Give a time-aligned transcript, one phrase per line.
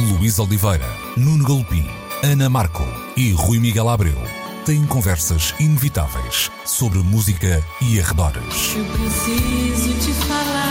[0.00, 1.86] Luís Oliveira, Nuno Galopim,
[2.22, 2.84] Ana Marco
[3.16, 4.16] e Rui Miguel Abreu
[4.64, 8.76] têm conversas inevitáveis sobre música e arredores.
[8.76, 10.70] Eu preciso te falar.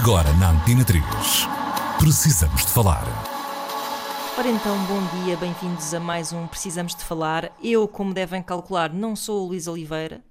[0.00, 1.04] Agora na Antena 3.
[1.98, 3.33] Precisamos de falar.
[4.36, 7.52] Ora então, bom dia, bem-vindos a mais um Precisamos de Falar.
[7.62, 10.24] Eu, como devem calcular, não sou o Luís Oliveira,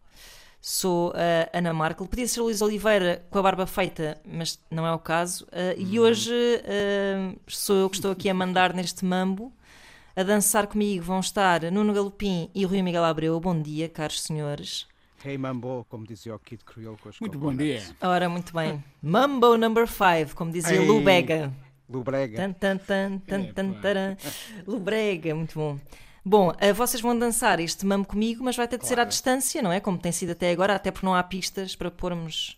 [0.62, 2.06] sou a Ana Markel.
[2.06, 5.46] Podia ser o Luís Oliveira com a barba feita, mas não é o caso.
[5.46, 9.54] Uh, e hoje uh, sou eu que estou aqui a mandar neste mambo.
[10.18, 13.40] A dançar comigo vão estar Nuno Galopim e Rui Miguel Abreu.
[13.40, 14.86] Bom dia, caros senhores.
[15.26, 17.82] Hey Mambo, como dizia o Kid Creole com as Muito bom dia.
[18.02, 18.84] Ora, muito bem.
[19.02, 20.86] Mambo number 5, como dizia Ei.
[20.86, 21.54] Lu Bega.
[21.98, 22.38] Lubrega.
[22.38, 24.18] Tan, tan, tan, tan, É, tan, taran.
[24.68, 25.80] Lubrega, muito bom.
[26.26, 29.62] Bom, eh, vocês vão dançar este mamo comigo, mas vai ter de ser à distância,
[29.62, 29.80] não é?
[29.80, 32.58] Como tem sido até agora, até porque não há pistas para pormos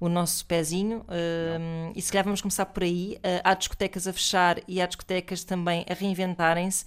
[0.00, 1.04] o nosso pezinho.
[1.08, 3.18] hum, e se calhar vamos começar por aí.
[3.22, 6.84] Eh, há discotecas a fechar e há discotecas também a reinventarem-se.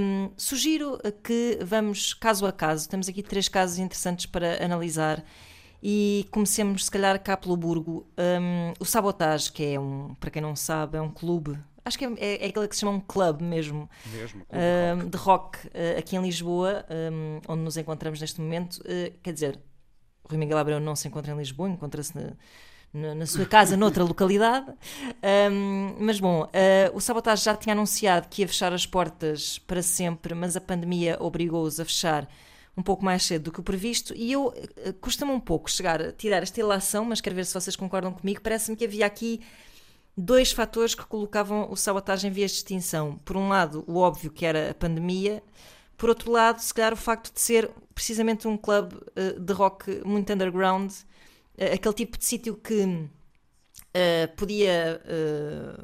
[0.00, 2.88] Hum, sugiro que vamos caso a caso.
[2.88, 5.24] Temos aqui três casos interessantes para analisar.
[5.86, 8.06] E comecemos, se calhar, cá pelo Burgo.
[8.16, 11.58] Um, o Sabotage, que é um, para quem não sabe, é um clube.
[11.84, 13.86] Acho que é, é, é aquele que se chama um club mesmo.
[14.06, 14.46] Mesmo.
[14.50, 18.76] um, de rock uh, aqui em Lisboa, um, onde nos encontramos neste momento.
[18.76, 19.60] Uh, quer dizer,
[20.24, 22.32] o Rui Miguel Abreu não se encontra em Lisboa, encontra-se na,
[22.90, 24.72] na, na sua casa, noutra localidade.
[25.52, 29.82] Um, mas bom, uh, o Sabotage já tinha anunciado que ia fechar as portas para
[29.82, 32.26] sempre, mas a pandemia obrigou-os a fechar
[32.76, 34.14] um pouco mais cedo do que o previsto.
[34.16, 37.54] E eu uh, custa-me um pouco chegar a tirar esta ilação, mas quero ver se
[37.54, 38.40] vocês concordam comigo.
[38.40, 39.40] Parece-me que havia aqui
[40.16, 43.18] dois fatores que colocavam o sabotagem em vias de extinção.
[43.24, 45.42] Por um lado, o óbvio que era a pandemia,
[45.96, 50.02] por outro lado, se calhar o facto de ser precisamente um clube eh, de rock
[50.04, 50.92] muito underground,
[51.56, 53.08] eh, aquele tipo de sítio que
[53.92, 55.76] eh, podia eh,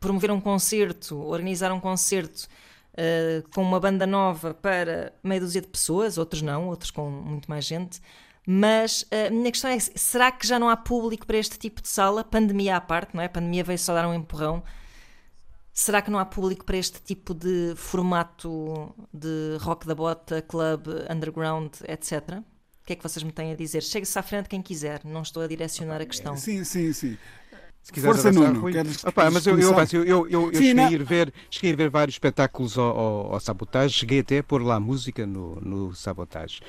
[0.00, 2.48] promover um concerto, organizar um concerto
[2.96, 7.50] eh, com uma banda nova para meia dúzia de pessoas, outros não, outros com muito
[7.50, 8.00] mais gente.
[8.46, 11.88] Mas a minha questão é: será que já não há público para este tipo de
[11.88, 12.22] sala?
[12.22, 13.26] Pandemia à parte, não é?
[13.26, 14.62] A pandemia veio só dar um empurrão.
[15.72, 20.86] Será que não há público para este tipo de formato de rock da bota, club,
[21.10, 22.42] underground, etc?
[22.84, 23.82] O que é que vocês me têm a dizer?
[23.82, 26.36] Chega-se à frente quem quiser, não estou a direcionar a questão.
[26.36, 27.18] Sim, sim, sim.
[27.92, 28.72] Força, Nuno, Rui.
[28.72, 31.76] queres- Opa, mas eu, eu, eu, eu, eu, Sim, cheguei, a ir ver, cheguei a
[31.76, 35.94] ver vários espetáculos ao, ao, ao Sabotage, cheguei até a pôr lá música no, no
[35.94, 36.60] Sabotage.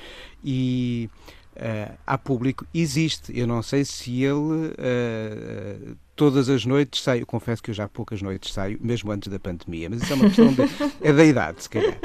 [0.44, 1.08] E
[1.56, 5.78] eh, há público, existe, eu não sei se ele eh,
[6.16, 9.28] todas as noites sai, eu confesso que eu já há poucas noites saio, mesmo antes
[9.28, 10.62] da pandemia, mas isso é uma questão de,
[11.02, 11.98] é da idade, se calhar.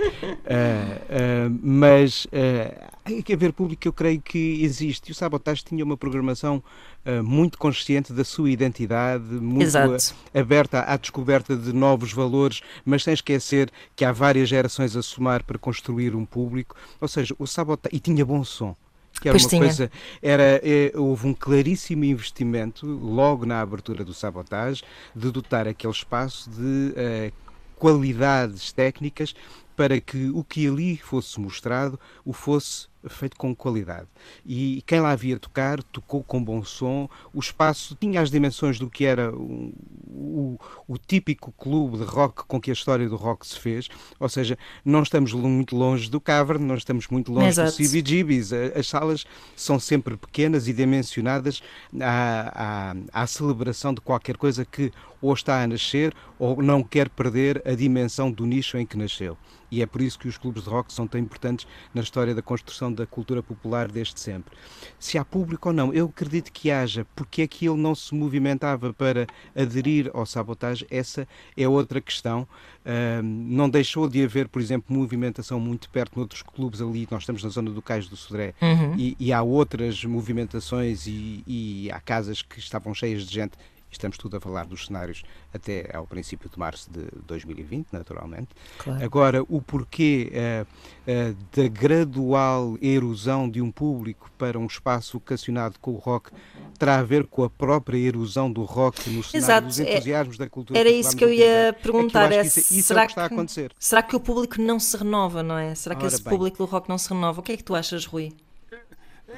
[0.45, 5.09] Eh, eh, mas eh, há que haver público, eu creio que existe.
[5.09, 6.61] E o Sabotage tinha uma programação
[7.05, 10.15] eh, muito consciente da sua identidade, muito Exato.
[10.33, 15.43] aberta à descoberta de novos valores, mas sem esquecer que há várias gerações a somar
[15.43, 16.75] para construir um público.
[16.99, 17.95] Ou seja, o Sabotage.
[17.95, 18.75] E tinha bom som.
[19.21, 19.61] Que era Pois uma tinha.
[19.61, 19.91] coisa.
[20.21, 24.83] Era, eh, houve um claríssimo investimento, logo na abertura do Sabotage,
[25.15, 27.31] de dotar aquele espaço de eh,
[27.75, 29.33] qualidades técnicas
[29.75, 34.07] para que o que ali fosse mostrado o fosse feito com qualidade.
[34.45, 38.89] E quem lá via tocar, tocou com bom som, o espaço tinha as dimensões do
[38.89, 39.73] que era o,
[40.07, 43.89] o, o típico clube de rock com que a história do rock se fez,
[44.19, 47.71] ou seja, não estamos muito longe do Cavern, não estamos muito longe Exato.
[47.71, 48.53] do CBGBs.
[48.75, 49.25] As salas
[49.55, 51.61] são sempre pequenas e dimensionadas
[51.99, 54.91] à, à, à celebração de qualquer coisa que
[55.21, 59.37] ou está a nascer ou não quer perder a dimensão do nicho em que nasceu.
[59.71, 62.41] E é por isso que os clubes de rock são tão importantes na história da
[62.41, 64.53] construção da cultura popular desde sempre.
[64.99, 67.07] Se há público ou não, eu acredito que haja.
[67.15, 70.85] Porque é que ele não se movimentava para aderir ao sabotagem?
[70.91, 72.45] Essa é outra questão.
[72.85, 77.07] Ahm, não deixou de haver, por exemplo, movimentação muito perto noutros clubes ali.
[77.09, 78.95] Nós estamos na zona do Cais do Sodré Uhum.
[78.97, 83.53] e, e há outras movimentações e, e há casas que estavam cheias de gente.
[83.91, 85.23] Estamos tudo a falar dos cenários
[85.53, 88.49] até ao princípio de março de 2020, naturalmente.
[88.77, 89.03] Claro.
[89.03, 90.65] Agora, o porquê eh,
[91.05, 96.31] eh, da gradual erosão de um público para um espaço ocasionado com o rock
[96.79, 100.37] terá a ver com a própria erosão do rock no cenário Exato, dos é- entusiasmos
[100.37, 101.45] da cultura Era isso que eu ia.
[101.45, 102.31] É eu perguntar.
[102.31, 103.71] é que isso, isso é será o que está a acontecer.
[103.77, 105.75] Será que o público não se renova, não é?
[105.75, 106.31] Será que Ora esse bem.
[106.33, 107.39] público do rock não se renova?
[107.41, 108.33] O que é que tu achas, Rui?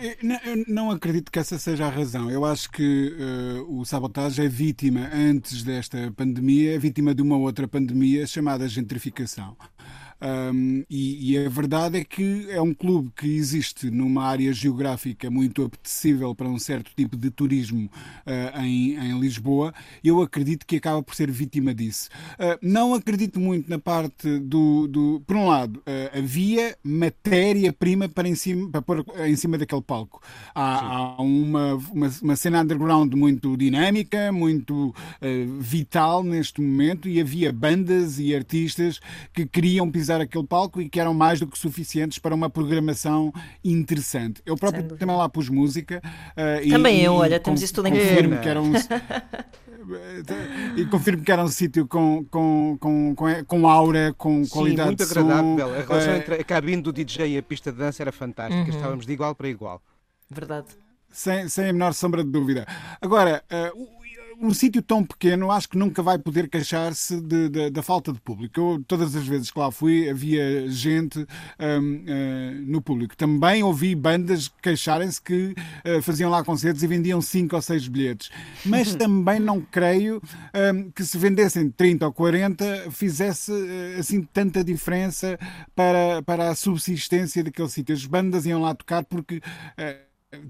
[0.02, 2.30] Eu não acredito que essa seja a razão.
[2.30, 7.38] Eu acho que uh, o sabotagem é vítima, antes desta pandemia, é vítima de uma
[7.38, 9.56] outra pandemia chamada gentrificação.
[10.24, 15.30] Um, e, e, a verdade é que é um clube que existe numa área geográfica
[15.30, 17.90] muito apetecível para um certo tipo de turismo
[18.26, 19.74] uh, em, em, Lisboa.
[20.02, 22.10] Eu acredito que acaba por ser vítima disso.
[22.36, 24.88] Uh, não acredito muito na parte do.
[24.88, 29.82] do por um lado, uh, havia matéria-prima para, em cima, para pôr em cima daquele
[29.82, 30.22] palco.
[30.56, 34.96] Há, há uma, uma, uma, cena underground muito dinâmica, muito
[35.60, 39.00] vital neste momento, e havia bandas e artistas
[39.34, 42.50] que queriam pisar utilizar aquele palco e que eram mais do que suficientes para uma
[42.50, 43.34] programação
[43.64, 44.42] interessante.
[44.46, 46.02] Eu próprio também lá pus música.
[46.32, 48.72] Uh, também e, eu, olha, temos isso tudo em confirmo que era um
[50.78, 54.88] e confirmo que era um sítio com, com, com, com, com aura, com Sim, qualidade
[54.90, 55.76] muito agradável.
[55.76, 58.64] A relação uh, entre a cabine do DJ e a pista de dança era fantástica.
[58.64, 58.70] Uhum.
[58.70, 59.82] Estávamos de igual para igual.
[60.30, 60.68] Verdade.
[61.10, 62.66] Sem, sem a menor sombra de dúvida.
[63.00, 64.03] Agora, uh,
[64.44, 67.22] um sítio tão pequeno acho que nunca vai poder queixar-se
[67.72, 68.60] da falta de público.
[68.60, 71.28] Eu, todas as vezes que lá fui havia gente uh,
[71.82, 73.16] hum, no público.
[73.16, 75.56] Também ouvi bandas queixarem-se que
[75.86, 78.30] uh, faziam lá concertos e vendiam 5 ou 6 bilhetes.
[78.66, 80.22] Mas também não creio
[80.54, 85.40] um, que se vendessem 30 ou 40 fizesse uh, assim tanta diferença
[85.74, 87.96] para, para a subsistência daquele sítio.
[87.96, 89.42] As bandas iam lá tocar porque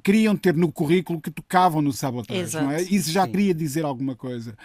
[0.03, 2.81] queriam ter no currículo que tocavam no sabotagem, não é?
[2.81, 3.31] Isso já Sim.
[3.31, 4.55] queria dizer alguma coisa.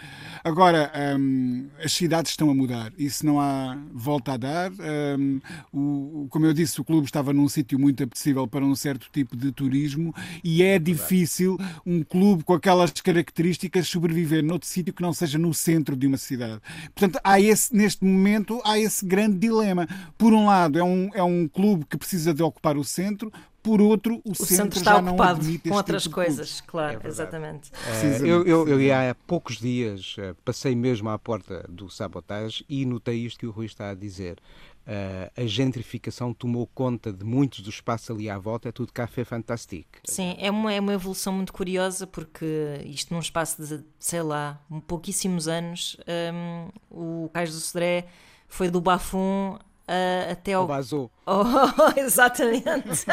[0.43, 4.71] Agora, um, as cidades estão a mudar, isso não há volta a dar.
[5.19, 5.39] Um,
[5.73, 9.35] o, como eu disse, o clube estava num sítio muito apetecível para um certo tipo
[9.35, 10.13] de turismo
[10.43, 15.53] e é difícil um clube com aquelas características sobreviver noutro sítio que não seja no
[15.53, 16.61] centro de uma cidade.
[16.95, 19.87] Portanto, há esse, neste momento, há esse grande dilema.
[20.17, 23.31] Por um lado, é um, é um clube que precisa de ocupar o centro,
[23.69, 27.69] por outro, o, o centro, centro está ocupado com outras tipo coisas, claro, é exatamente.
[27.69, 32.83] Uh, eu, eu, eu, há poucos dias uh, passei mesmo à porta do Sabotage e
[32.83, 34.39] notei isto que o Rui está a dizer.
[34.87, 39.23] Uh, a gentrificação tomou conta de muitos do espaço ali à volta, é tudo café
[39.23, 39.99] fantástico.
[40.03, 44.59] Sim, é uma, é uma evolução muito curiosa porque isto num espaço de, sei lá,
[44.87, 45.95] pouquíssimos anos,
[46.33, 48.07] um, o Cais do Cedré
[48.47, 49.59] foi do Bafum
[49.89, 50.67] uh, até ao.
[50.67, 51.11] Basou.
[51.31, 53.05] Oh, exatamente.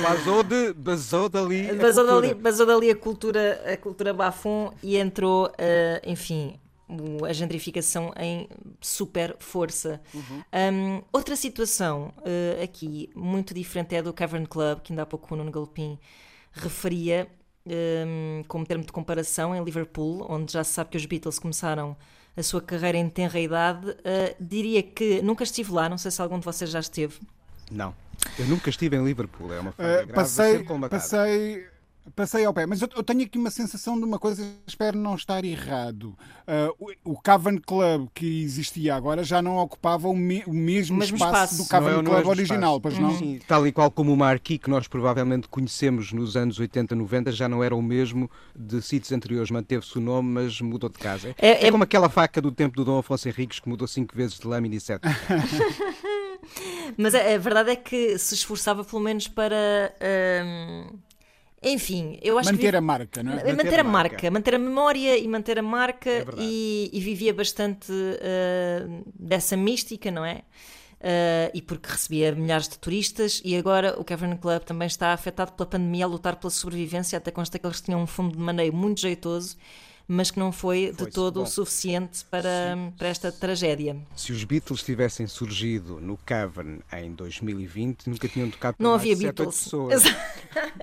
[0.00, 1.72] basou, de, basou dali.
[1.74, 5.50] Basou dali, basou dali a cultura, a cultura bafum e entrou, uh,
[6.04, 6.56] enfim,
[7.28, 8.48] a gentrificação em
[8.80, 10.00] super força.
[10.14, 10.42] Uhum.
[10.52, 15.34] Um, outra situação uh, aqui, muito diferente, é do Cavern Club, que ainda há pouco
[15.34, 15.98] o Nuno Galopim
[16.52, 17.28] referia
[17.66, 21.96] um, como termo de comparação em Liverpool, onde já se sabe que os Beatles começaram
[22.36, 23.90] a sua carreira em tenra idade.
[23.90, 27.18] Uh, diria que nunca estive lá, não sei se algum de vocês já esteve.
[27.70, 27.94] Não,
[28.38, 31.66] eu nunca estive em Liverpool, é uma uh, passei, passei
[32.14, 35.14] Passei ao pé, mas eu, eu, tenho aqui uma sensação de uma coisa, espero não
[35.14, 36.16] estar errado.
[36.46, 40.96] Uh, o, o Cavern Club que existia agora já não ocupava o, me, o, mesmo,
[40.96, 41.62] o mesmo, espaço, espaço.
[41.64, 43.16] do Cavern é Club original, pois não?
[43.16, 47.32] Sim, tal e qual como o Marquis que nós provavelmente conhecemos nos anos 80, 90,
[47.32, 49.50] já não era o mesmo de sítios anteriores.
[49.50, 51.34] Manteve-se o nome, mas mudou de casa.
[51.38, 54.16] É, é, é, como aquela faca do tempo do Dom Afonso Henriques que mudou cinco
[54.16, 55.02] vezes de lâmina e sete.
[56.96, 59.92] mas a, a, verdade é que se esforçava pelo menos para.
[60.44, 61.05] Um
[61.66, 62.76] enfim, eu acho manter que.
[62.76, 63.36] a marca, não é?
[63.36, 64.12] Manter, manter a, marca.
[64.14, 64.30] marca.
[64.30, 70.10] manter a memória e manter a marca é e, e, vivia bastante uh, dessa mística,
[70.10, 70.42] não é?
[70.98, 75.52] Uh, e porque recebia milhares de turistas e agora o Cavern Club também está afetado
[75.52, 78.72] pela pandemia a lutar pela sobrevivência, até consta que eles tinham um fundo de maneio
[78.72, 79.56] muito jeitoso
[80.08, 83.96] mas que não foi, foi de todo o suficiente para, para esta tragédia.
[84.14, 89.64] Se os Beatles tivessem surgido no Cavern em 2020, nunca tinham tocado Não havia Beatles.
[89.64, 90.02] pessoas.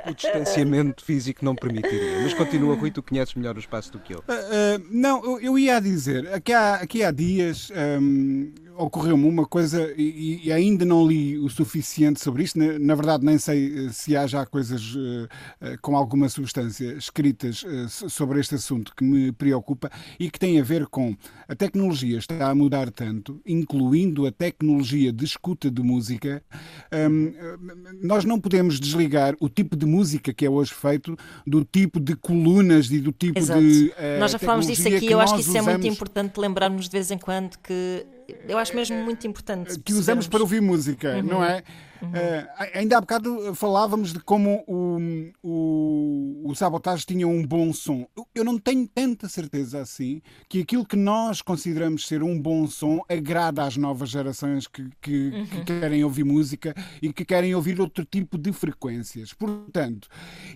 [0.05, 2.21] o distanciamento físico não permitiria.
[2.21, 4.19] Mas continua, Rui, tu conheces melhor o espaço do que eu.
[4.19, 7.71] Uh, uh, não, eu, eu, ia dizer, aqui há, aqui há dias.
[8.01, 12.57] Um, ocorreu-me uma coisa e, e, ainda não li o suficiente sobre isto.
[12.57, 15.25] Na, na verdade, nem sei eh, se há já coisas uh,
[15.61, 20.59] uh, com alguma substância escritas uh, sobre este assunto que me preocupa e que tem
[20.59, 21.15] a ver com
[21.47, 26.43] a tecnologia está a mudar tanto, incluindo a tecnologia de escuta de música.
[26.91, 27.33] Um,
[28.01, 32.15] nós não podemos desligar o tipo de música que é hoje feito do tipo de
[32.15, 33.61] colunas e do tipo Exato.
[33.61, 33.93] de.
[34.19, 35.67] nós já falámos disso aqui, eu acho que isso usamos...
[35.67, 38.05] é muito importante lembrarmos de vez em quando que
[38.47, 39.79] eu acho mesmo muito importante.
[39.79, 41.23] Que usamos para ouvir música, uhum.
[41.23, 41.63] não é?
[42.03, 42.09] Uhum.
[42.09, 44.97] Uh, ainda há bocado falávamos de como o,
[45.41, 48.05] o, o Sabotage tinha um bom som.
[48.35, 52.99] Eu não tenho tanta certeza assim que aquilo que nós consideramos ser um bom som
[53.07, 55.45] agrada às novas gerações que, que, uhum.
[55.45, 59.31] que querem ouvir música e que querem ouvir outro tipo de frequências.
[59.31, 60.09] Portanto,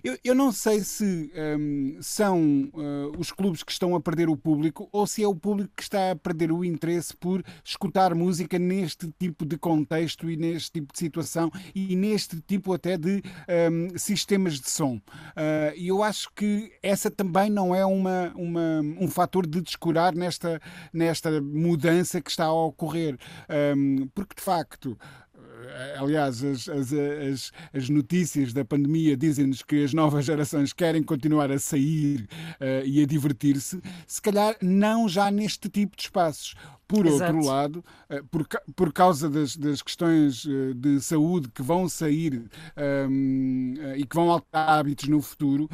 [0.04, 4.36] eu, eu não sei se um, são uh, os clubes que estão a perder o
[4.36, 8.58] público ou se é o público que está a perder o interesse por escutar música
[8.58, 11.37] neste tipo de contexto e neste tipo de situação
[11.74, 13.22] e neste tipo até de
[13.70, 14.96] um, sistemas de som.
[14.96, 20.14] Uh, e eu acho que essa também não é uma, uma, um fator de descurar
[20.14, 20.60] nesta,
[20.92, 23.16] nesta mudança que está a ocorrer.
[23.76, 24.96] Um, porque, de facto,
[25.98, 31.50] aliás, as, as, as, as, notícias da pandemia dizem-nos que as novas gerações querem continuar
[31.50, 32.28] a sair
[32.60, 36.54] uh, e a divertir-se, se calhar não já neste tipo de espaços.
[36.88, 37.36] Por Exato.
[37.36, 42.48] outro lado, eh, por, por causa das, das, questões eh, de saúde que vão sair
[42.74, 45.68] um, ehm, eh, e que vão alterar hábitos no futuro,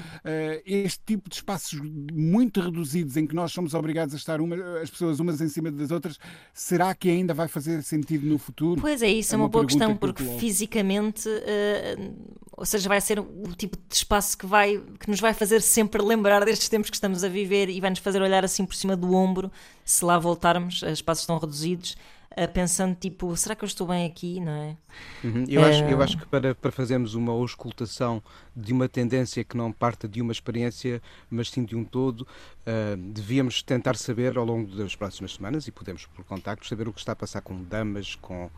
[0.67, 1.81] este tipo de espaços
[2.13, 5.71] muito reduzidos em que nós somos obrigados a estar uma, as pessoas umas em cima
[5.71, 6.19] das outras,
[6.53, 8.81] será que ainda vai fazer sentido no futuro?
[8.81, 12.15] Pois é, isso é, é uma, uma boa questão, que porque fisicamente, uh,
[12.57, 16.03] ou seja, vai ser o tipo de espaço que, vai, que nos vai fazer sempre
[16.03, 18.97] lembrar destes tempos que estamos a viver e vai nos fazer olhar assim por cima
[18.97, 19.53] do ombro
[19.85, 21.97] se lá voltarmos, os espaços estão reduzidos,
[22.33, 24.77] uh, pensando tipo, será que eu estou bem aqui, não é?
[25.23, 25.45] Uhum.
[25.49, 28.23] Eu, acho, eu acho que para, para fazermos uma auscultação
[28.55, 32.27] de uma tendência que não parta de uma experiência, mas sim de um todo,
[32.67, 36.93] uh, devíamos tentar saber ao longo das próximas semanas, e podemos por contactos, saber o
[36.93, 38.51] que está a passar com damas, com uh,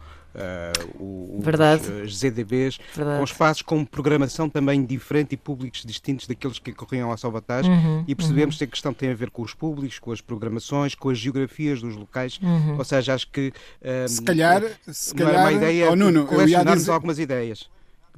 [0.99, 1.91] o, Verdade.
[1.91, 3.19] os ZDBs, Verdade.
[3.19, 8.05] com espaços com programação também diferente e públicos distintos daqueles que corriam à Salvatagem uhum,
[8.07, 8.59] e percebemos uhum.
[8.59, 11.81] que a questão tem a ver com os públicos, com as programações, com as geografias
[11.81, 12.79] dos locais, uhum.
[12.79, 16.93] ou seja, acho que um, se calhar, se calhar uma ideia oh, Nuno, colecionarmos dizer...
[16.93, 17.69] algumas ideias.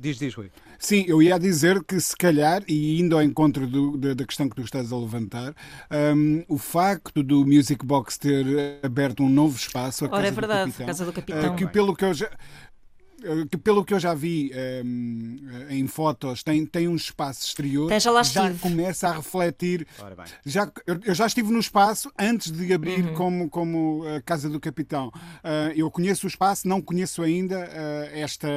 [0.00, 0.48] Diz, diz, Rui.
[0.78, 4.48] Sim, eu ia dizer que se calhar, e indo ao encontro do, da, da, questão
[4.48, 5.52] que tu estás a levantar,
[6.16, 8.46] um, o facto do Music Box ter
[8.80, 11.52] aberto um novo espaço, a Ora, Casa é verdade, do Capitão, Casa do Capitão.
[11.52, 12.30] Uh, que pelo que eu já
[13.50, 14.52] que pelo que eu já vi
[14.84, 15.36] um,
[15.68, 17.90] eh, em fotos, tem, tem um espaço exterior.
[18.00, 19.86] Já lá já começa a refletir.
[20.46, 23.14] Já, eu, eu, já estive no espaço antes de abrir uhum.
[23.14, 25.08] como, como a Casa do Capitão.
[25.08, 28.48] Uh, eu conheço o espaço, não conheço ainda uh, esta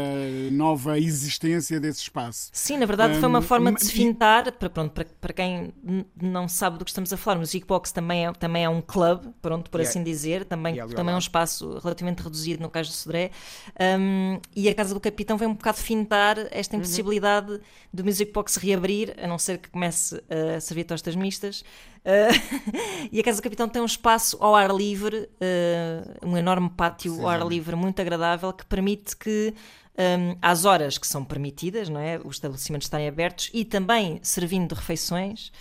[0.51, 2.49] nova existência desse espaço.
[2.53, 5.73] Sim, na verdade um, foi uma forma de se fintar, para, pronto, para, para quem
[6.21, 8.81] não sabe do que estamos a falar, o Music Box também é, também é um
[8.81, 9.89] club, pronto, por yeah.
[9.89, 13.31] assim dizer, também, yeah, também é um espaço relativamente reduzido no caso do Sodré.
[13.79, 16.81] Um, e a Casa do Capitão vem um bocado fintar esta uhum.
[16.81, 17.59] impossibilidade uhum.
[17.93, 21.61] do Music Box reabrir, a não ser que comece a servir tostas mistas.
[22.03, 22.67] Uh,
[23.11, 27.15] e a Casa do Capitão tem um espaço ao ar livre, uh, um enorme pátio
[27.15, 27.21] Sim.
[27.21, 29.53] ao ar livre muito agradável que permite que
[29.97, 32.19] um, às horas que são permitidas, não é?
[32.23, 35.51] os estabelecimentos estarem abertos e também servindo de refeições,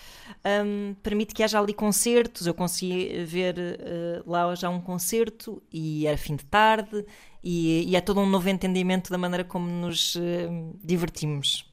[0.64, 2.47] um, permite que haja ali concertos.
[2.47, 7.04] Eu consegui ver uh, lá já um concerto e era fim de tarde
[7.42, 10.20] e, e é todo um novo entendimento da maneira como nos uh,
[10.82, 11.66] divertimos.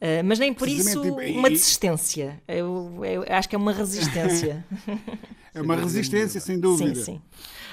[0.00, 2.42] Uh, mas nem por isso uma desistência.
[2.48, 4.64] Eu, eu, acho que é uma resistência.
[5.54, 6.94] é uma resistência, sem dúvida.
[6.96, 7.22] Sim, sim.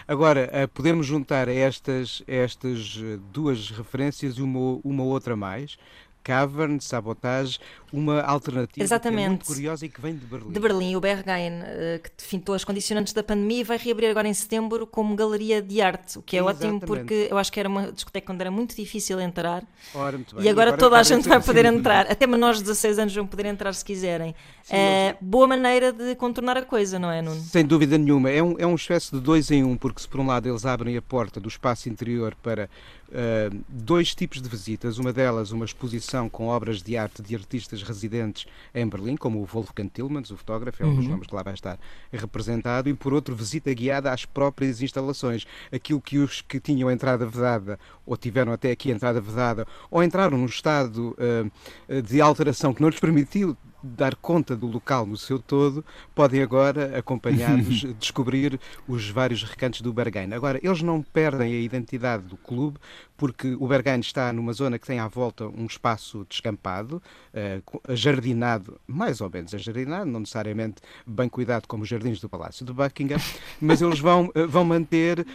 [0.08, 3.00] Agora, uh, podemos juntar estas, estas
[3.32, 5.78] duas referências uma, uma outra mais,
[6.24, 7.60] Cavern, Sabotage,
[7.92, 9.24] uma alternativa Exatamente.
[9.24, 10.52] é muito curiosa e que vem de Berlim.
[10.52, 14.34] De Berlim, o Berghain, uh, que defintou as condicionantes da pandemia, vai reabrir agora em
[14.34, 16.84] setembro como galeria de arte, o que é Exatamente.
[16.84, 20.36] ótimo porque eu acho que era uma discoteca onde era muito difícil entrar Ora, muito
[20.42, 23.28] e agora, agora toda a gente vai poder entrar, até menores de 16 anos vão
[23.28, 24.36] poder entrar se quiserem.
[24.64, 27.42] Sim, é boa maneira de contornar a coisa, não é, Nuno?
[27.42, 28.30] Sem dúvida nenhuma.
[28.30, 30.66] É um, é um espécie de dois em um, porque se por um lado eles
[30.66, 32.70] abrem a porta do espaço interior para
[33.10, 37.79] uh, dois tipos de visitas, uma delas uma exposição com obras de arte de artistas
[37.84, 41.12] residentes em Berlim, como o Wolfgang Tillmans, o fotógrafo, é um dos uhum.
[41.12, 41.80] nomes que lá vai estar
[42.12, 45.46] representado, e por outro, visita guiada às próprias instalações.
[45.72, 50.38] Aquilo que os que tinham entrada vedada, ou tiveram até aqui entrada vedada, ou entraram
[50.38, 55.40] num estado uh, de alteração que não lhes permitiu dar conta do local no seu
[55.40, 55.84] todo,
[56.14, 60.34] podem agora acompanhar-nos, descobrir os vários recantos do Berghain.
[60.34, 62.78] Agora, eles não perdem a identidade do clube,
[63.20, 68.80] porque o Berghain está numa zona que tem à volta um espaço descampado, uh, jardinado,
[68.88, 73.20] mais ou menos jardinado, não necessariamente bem cuidado como os jardins do Palácio de Buckingham,
[73.60, 75.26] mas eles vão, uh, vão manter uh,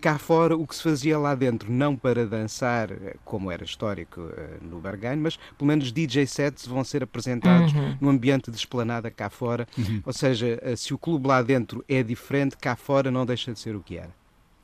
[0.00, 2.90] cá fora o que se fazia lá dentro, não para dançar,
[3.24, 4.20] como era histórico
[4.60, 7.96] no Berghain, mas pelo menos DJ sets vão ser apresentados uhum.
[8.00, 10.02] num ambiente de esplanada cá fora, uhum.
[10.06, 13.74] ou seja, se o clube lá dentro é diferente, cá fora não deixa de ser
[13.74, 14.21] o que era.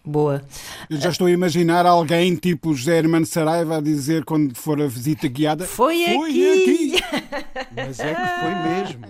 [0.08, 0.42] Boa.
[0.88, 4.86] Eu já estou a imaginar alguém tipo José Hermano Saraiva a dizer quando for a
[4.86, 5.66] visita guiada.
[5.66, 6.92] Foi, Foi aqui!
[7.76, 9.04] Mas é que foi mesmo.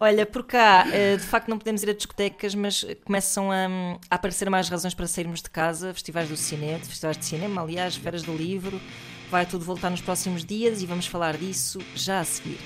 [0.00, 3.66] Olha, por cá, eh, de facto não podemos ir a discotecas, mas começam a,
[4.10, 7.94] a aparecer mais razões para sairmos de casa, festivais do cinema, festivais de cinema, aliás,
[7.94, 8.80] feiras do livro.
[9.30, 12.58] Vai tudo voltar nos próximos dias e vamos falar disso já a seguir.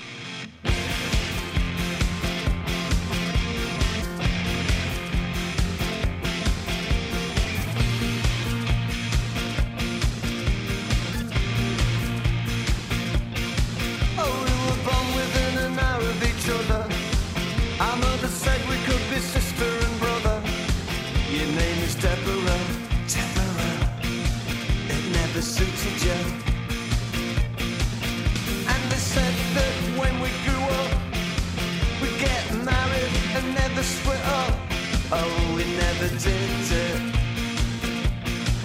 [36.71, 37.01] It.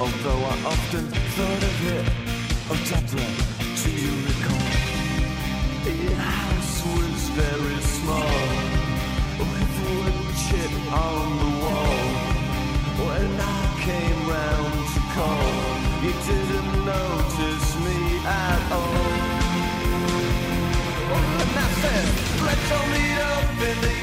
[0.00, 2.06] Although I often thought of it.
[2.70, 3.34] Oh, Deborah,
[3.82, 4.94] do you recall?
[5.84, 8.40] The house was very small
[9.38, 12.04] With wood chip on the wall
[13.04, 15.52] When I came round to call
[16.04, 18.96] You didn't notice me at all
[21.12, 22.06] oh, And I said,
[22.46, 23.93] let's all meet up in the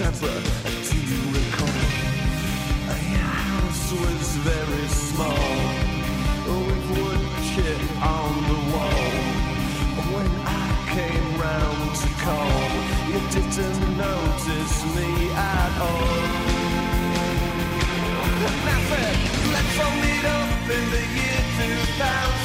[0.00, 0.42] Deborah,
[0.88, 1.82] do you recall?
[3.12, 5.52] Your house was very small
[6.48, 9.12] With wood chip on the wall.
[10.16, 10.66] When I
[10.96, 12.62] came round to call
[13.12, 16.70] You didn't notice me at all.
[18.88, 19.16] Said,
[19.52, 21.40] let's all meet up in the year
[21.98, 22.39] 2000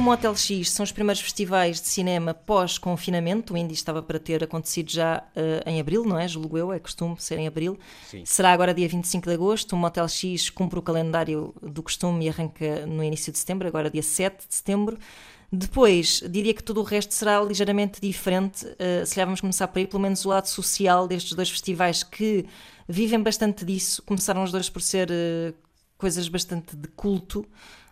[0.00, 3.52] o Motel X são os primeiros festivais de cinema pós-confinamento.
[3.52, 6.26] O Indie estava para ter acontecido já eh, em abril, não é?
[6.26, 7.78] Julgo eu, é costume ser em abril.
[8.10, 8.24] Sim.
[8.24, 9.74] Será agora dia 25 de agosto.
[9.74, 13.90] O Motel X cumpre o calendário do costume e arranca no início de setembro, agora
[13.90, 14.98] dia 7 de setembro.
[15.52, 18.66] Depois, diria que tudo o resto será ligeiramente diferente.
[18.78, 22.02] eh, se calhar vamos começar por aí, pelo menos o lado social destes dois festivais
[22.02, 22.46] que
[22.88, 24.02] vivem bastante disso.
[24.06, 25.52] Começaram os dois por ser eh,
[25.98, 27.44] coisas bastante de culto,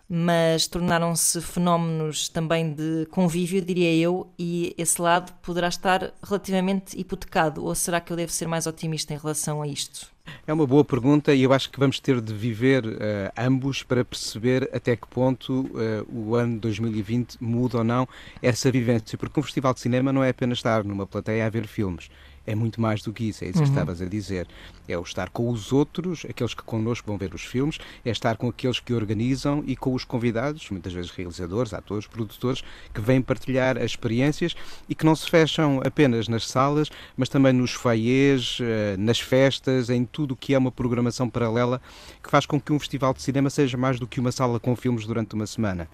[0.09, 7.63] mas tornaram-se fenómenos também de convívio, diria eu, e esse lado poderá estar relativamente hipotecado.
[7.63, 10.07] Ou será que eu devo ser mais otimista em relação a isto?
[10.45, 14.03] É uma boa pergunta e eu acho que vamos ter de viver eh, ambos para
[14.03, 18.07] perceber até que ponto eh, o ano 2020 muda ou não
[18.41, 19.17] essa vivência.
[19.17, 22.09] Porque um festival de cinema não é apenas estar numa plateia a ver filmes.
[22.49, 24.47] É muito mais do que isso, é isso que estavas a dizer.
[24.87, 28.37] É o estar com os outros, aqueles que connosco vão ver os filmes, é estar
[28.37, 33.21] com aqueles que organizam e com os convidados, muitas vezes realizadores, atores, produtores, que vêm
[33.21, 34.55] partilhar as experiências
[34.89, 39.91] e que não se fecham apenas nas salas, mas também nos foyers, eh, nas festas,
[39.91, 41.79] em tudo o que é uma programação paralela
[42.23, 44.75] que faz com que um festival de cinema seja mais do que uma sala com
[44.75, 45.87] filmes durante uma semana.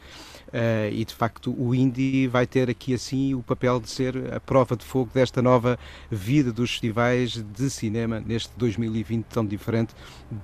[0.55, 4.39] Uh, e de facto o Indie vai ter aqui assim o papel de ser a
[4.39, 5.77] prova de fogo desta nova
[6.09, 9.93] vida dos festivais de cinema neste 2020 tão diferente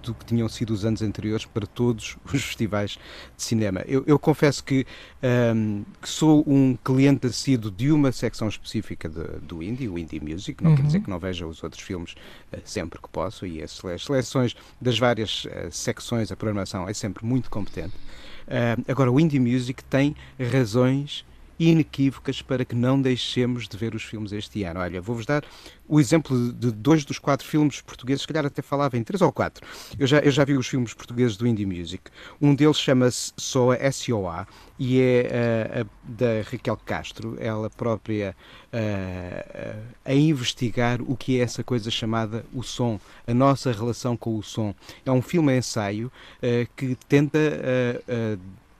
[0.04, 3.00] do que tinham sido os anos anteriores para todos os festivais
[3.38, 3.86] de cinema.
[3.88, 4.86] Eu, eu confesso que,
[5.56, 10.20] um, que, sou um cliente assíduo de uma secção específica de, do Indie, o Indie
[10.20, 10.78] Music, não uhum.
[10.78, 12.16] quer dizer que não veja os outros filmes
[12.52, 17.26] uh, sempre que posso e as seleções das várias uh, secções, a programação é sempre
[17.26, 17.94] muito competente.
[18.88, 20.01] Agora, o Indie Music tem
[20.52, 21.26] razões
[21.70, 24.80] inequívocas para que não deixemos de ver os filmes este ano.
[24.80, 25.44] Olha, vou-vos dar
[25.88, 29.32] o exemplo de dois dos quatro filmes portugueses, se calhar até falava em três ou
[29.32, 29.66] quatro.
[30.00, 32.04] Eu já, eu já vi os filmes portugueses do Indie Music.
[32.42, 34.48] Um deles chama-se SOA, S-O-A,
[34.80, 38.36] e é uh, da Raquel Castro, ela própria
[38.74, 44.36] uh, a investigar o que é essa coisa chamada o som, a nossa relação com
[44.36, 44.74] o som.
[45.06, 47.38] É um filme-ensaio uh, que tenta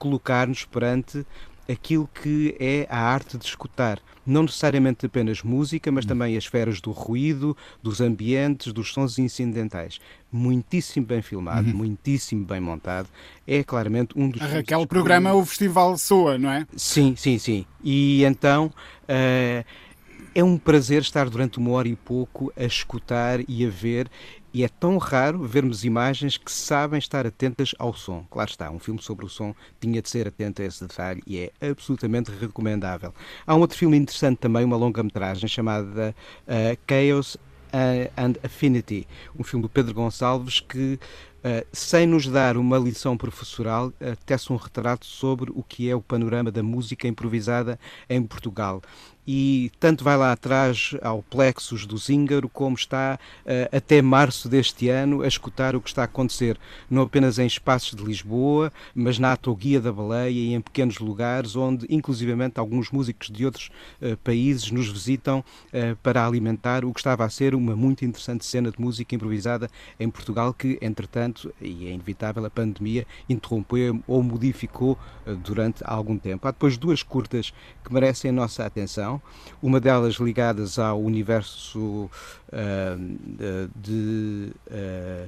[0.02, 1.24] colocar-nos perante
[1.70, 4.00] aquilo que é a arte de escutar.
[4.26, 10.00] Não necessariamente apenas música, mas também as esferas do ruído, dos ambientes, dos sons incidentais.
[10.32, 11.76] Muitíssimo bem filmado, Uhum.
[11.78, 13.08] muitíssimo bem montado.
[13.48, 16.66] É claramente um dos A Raquel que- programa o Festival Soa, não é?
[16.76, 17.66] Sim, sim, sim.
[17.84, 18.72] E então
[19.08, 19.64] eh,
[20.36, 24.10] é um prazer estar durante uma hora e pouco a escutar e a ver.
[24.54, 28.26] E é tão raro vermos imagens que sabem estar atentas ao som.
[28.30, 31.40] Claro está, um filme sobre o som tinha de ser atento a esse detalhe e
[31.40, 33.14] é absolutamente recomendável.
[33.48, 36.14] Há um outro filme interessante também, uma longa-metragem chamada
[36.46, 37.38] eh, Chaos
[37.72, 39.08] eh, and Affinity,
[39.40, 41.00] um filme do Pedro Gonçalves que,
[41.44, 43.94] eh, sem nos dar uma lição professoral,
[44.26, 48.82] tece um retrato sobre o que é o panorama da música improvisada em Portugal.
[49.28, 54.90] E tanto vai lá atrás ao Plexus do Zíngaro, como está eh, até março deste
[54.90, 59.20] ano a escutar o que está a acontecer, não apenas em espaços de Lisboa, mas
[59.20, 63.70] na Atoguia da Baleia e em pequenos lugares onde, inclusivamente, alguns músicos de outros
[64.02, 65.44] eh, países nos visitam
[66.04, 70.10] para alimentar o que estava a ser uma muito interessante cena de música improvisada em
[70.10, 71.31] Portugal, que, entretanto,
[71.62, 76.48] e é inevitável, a pandemia interrompeu ou modificou eh, durante algum tempo.
[76.48, 79.22] Há depois duas curtas que merecem a nossa atenção,
[79.62, 82.10] uma delas ligadas ao universo
[82.52, 82.98] ah,
[83.76, 84.52] de.
[84.70, 85.28] ah,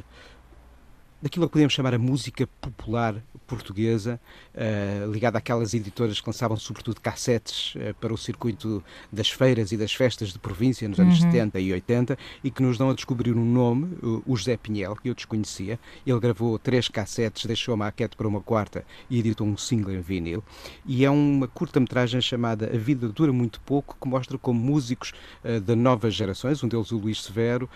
[1.24, 3.16] daquilo que podemos chamar a música popular
[3.48, 4.20] portuguesa,
[4.54, 9.78] eh, ligada àquelas editoras que lançavam sobretudo cassetes eh, para o circuito das feiras e
[9.78, 13.34] das festas de província nos anos 70 e 80 e que nos dão a descobrir
[13.34, 15.80] um nome, o- o José Pinhel, que eu desconhecia.
[16.06, 20.02] Ele gravou três cassetes, deixou a maquete para uma quarta e editou um single em
[20.02, 20.44] vinil.
[20.86, 25.60] E é uma curta-metragem chamada A Vida Dura Muito Pouco, que mostra como músicos eh,
[25.62, 27.70] de novas gerações, um deles o Luís Severo,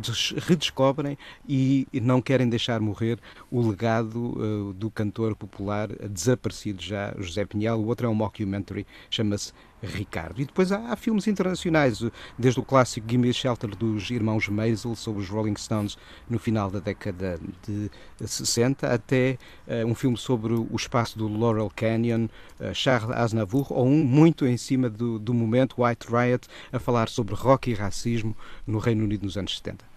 [0.00, 1.16] des- redescobrem
[1.48, 3.18] e não querem deixar morrer
[3.50, 7.76] o legado eh, do cantor popular desaparecido já, José Pinhel.
[7.76, 10.40] O outro é um mockumentary, chama-se Ricardo.
[10.40, 12.02] E depois há, há filmes internacionais,
[12.38, 16.78] desde o clássico Gimme Shelter dos irmãos Maisel sobre os Rolling Stones no final da
[16.78, 17.90] década de
[18.24, 22.28] 60, até eh, um filme sobre o espaço do Laurel Canyon,
[22.60, 27.08] eh, Charles Aznavour, ou um muito em cima do, do momento, White Riot, a falar
[27.08, 29.91] sobre rock e racismo no Reino Unido nos anos 70.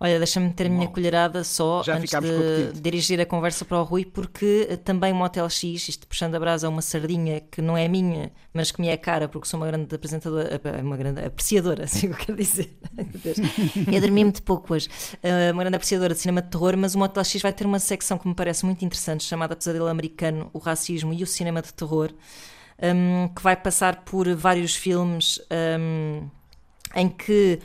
[0.00, 4.04] Olha, deixa-me ter a minha colherada só antes de dirigir a conversa para o Rui,
[4.04, 7.76] porque eh, também o Motel X, isto puxando a brasa a uma sardinha que não
[7.76, 11.24] é minha, mas que me é cara, porque sou uma grande apresentadora, eh, uma grande
[11.24, 12.76] apreciadora, assim que eu quero dizer.
[13.92, 14.88] Eu dormi muito pouco hoje.
[15.22, 17.78] Eh, uma grande apreciadora de cinema de terror, mas o Motel X vai ter uma
[17.78, 21.72] secção que me parece muito interessante, chamada Pesadelo Americano, o racismo e o cinema de
[21.72, 22.10] terror,
[22.82, 25.40] hum, que vai passar por vários filmes.
[25.78, 26.28] hum,
[26.94, 27.58] em que,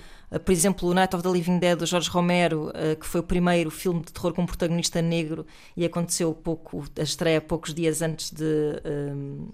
[0.43, 3.23] por exemplo, o Night of the Living Dead do Jorge Romero, eh, que foi o
[3.23, 8.01] primeiro filme de terror com um protagonista negro e aconteceu pouco, a estreia poucos dias
[8.01, 8.43] antes de
[8.85, 9.49] um,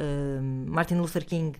[0.00, 1.58] um, Martin Luther King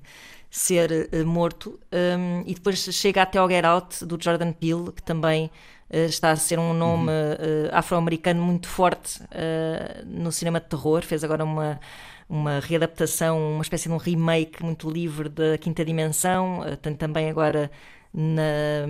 [0.51, 5.03] ser eh, morto, um, e depois chega até ao Get Out do Jordan Peele, que
[5.03, 5.51] também
[5.91, 11.03] eh, está a ser um nome eh, afro-americano muito forte eh, no cinema de terror,
[11.03, 11.81] fez agora uma
[12.29, 17.29] uma readaptação, uma espécie de um remake muito livre da Quinta Dimensão, eh, tem também
[17.31, 17.71] agora
[18.15, 18.87] na,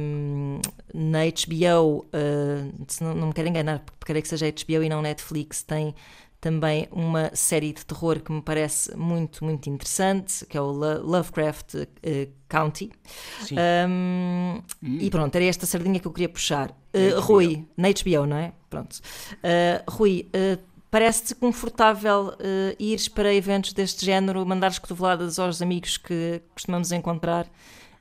[0.93, 4.89] na HBO, eh, se não, não me quero enganar, porque creio que seja HBO e
[4.89, 5.95] não Netflix, tem
[6.41, 11.01] também uma série de terror que me parece muito, muito interessante, que é o Lo-
[11.03, 12.93] Lovecraft eh, County.
[13.41, 13.57] Sim.
[13.89, 16.71] Um, E pronto, era esta sardinha que eu queria puxar.
[16.93, 18.53] Uh, Rui, na HBO, não é?
[18.69, 19.01] Pronto.
[19.37, 25.97] Uh, Rui, uh, parece-te confortável uh, ires para eventos deste género, mandares cotoveladas aos amigos
[25.97, 27.47] que costumamos encontrar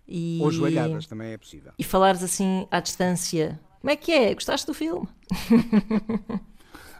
[0.07, 1.71] e, Ou joelhadas também é possível.
[1.77, 3.59] e falares assim à distância.
[3.81, 4.33] Como é que é?
[4.33, 5.07] Gostaste do filme?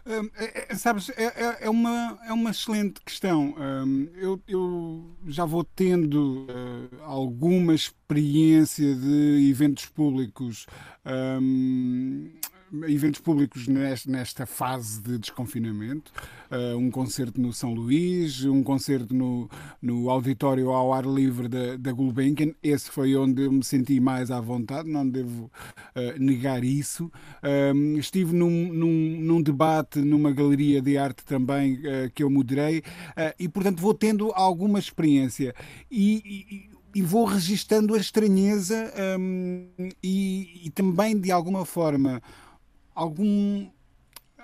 [0.06, 3.56] Hum, é- é- sabes, é, é- é uma, é uma excelente questão.
[3.58, 10.66] Hum, eu, eu já vou tendo eh, alguma experiência de eventos públicos
[11.42, 12.30] hum,
[12.88, 16.12] eventos públicos nesta, fase de desconfinamento.
[16.52, 19.50] Uh, um concerto no São Luís, um concerto no,
[19.82, 22.54] no auditório ao ar livre da, da Gulbenkian.
[22.62, 27.12] Esse foi onde eu me senti mais à vontade, não devo uh, negar isso.
[27.74, 32.84] Um, estive num, num, num, debate numa galeria de arte também uh, que eu moderei
[33.40, 35.54] e, portanto, vou tendo alguma experiência.
[35.92, 38.94] e, e e vou registando a estranheza
[40.04, 42.22] e, e, também de alguma forma
[42.94, 43.68] algum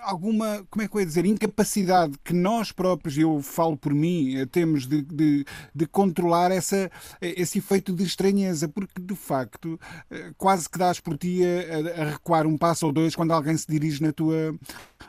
[0.02, 4.36] alguma, como é que eu ia dizer, incapacidade que nós próprios, eu falo por mim,
[4.36, 9.78] eh, temos de, de, de, controlar essa, esse efeito de estranheza, porque de facto
[10.10, 13.56] eh, quase que dás por ti a, a recuar um passo ou dois quando alguém
[13.56, 14.54] se dirige na tua,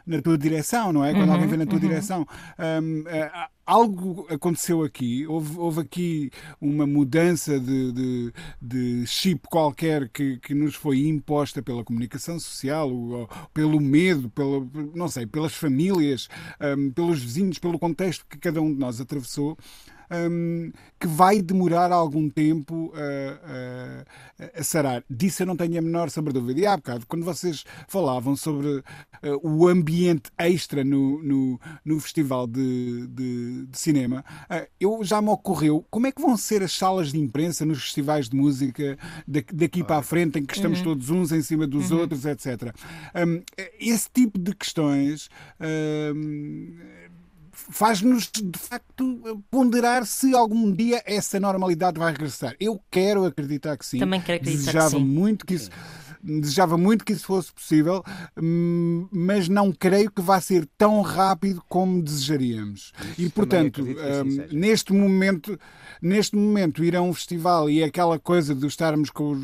[0.06, 1.14] na tua direção, não é?
[1.14, 1.80] Quando uhum, alguém vem na tua uhum.
[1.80, 2.28] direção.
[2.60, 3.04] Um,
[3.66, 10.54] algo aconteceu aqui, houve, houve aqui uma mudança de, de, de chip qualquer que, que,
[10.54, 16.28] nos foi imposta pela comunicação social, ou, pelo medo, pelo, não sei, pelas famílias,
[16.78, 19.58] um, pelos vizinhos, pelo contexto que cada um de nós atravessou
[20.12, 25.04] um, que vai demorar algum tempo a, a, a, sarar.
[25.10, 26.60] Disso eu não tenho a menor sombra de dúvida.
[26.60, 28.84] E há bocado, quando vocês falavam sobre uh,
[29.42, 35.30] o ambiente extra no, no, no Festival de, de, de Cinema, uh, eu já me
[35.30, 38.98] ocorreu como é que vão ser as salas de imprensa nos festivais de música
[39.28, 40.86] daqui, daqui para a frente, em que estamos uhum.
[40.86, 42.00] todos uns em cima dos uhum.
[42.00, 42.76] outros, etc.
[43.16, 43.42] Um,
[43.80, 45.30] esse tipo de questões.
[45.60, 47.01] Um,
[47.70, 52.56] faz-nos, de facto, ponderar se algum dia essa normalidade vai regressar.
[52.60, 54.00] Eu quero acreditar que sim.
[54.00, 55.06] Também quero acreditar Desejava que sim.
[55.06, 55.70] muito que isso
[56.24, 58.04] desejava muito que isso fosse possível,
[58.42, 62.94] hum, mas não creio que vá ser tão rápido como desejaríamos.
[63.18, 65.60] E portanto, assim neste momento,
[66.02, 69.40] neste momento ir a um festival e aquela coisa de estarmos com os,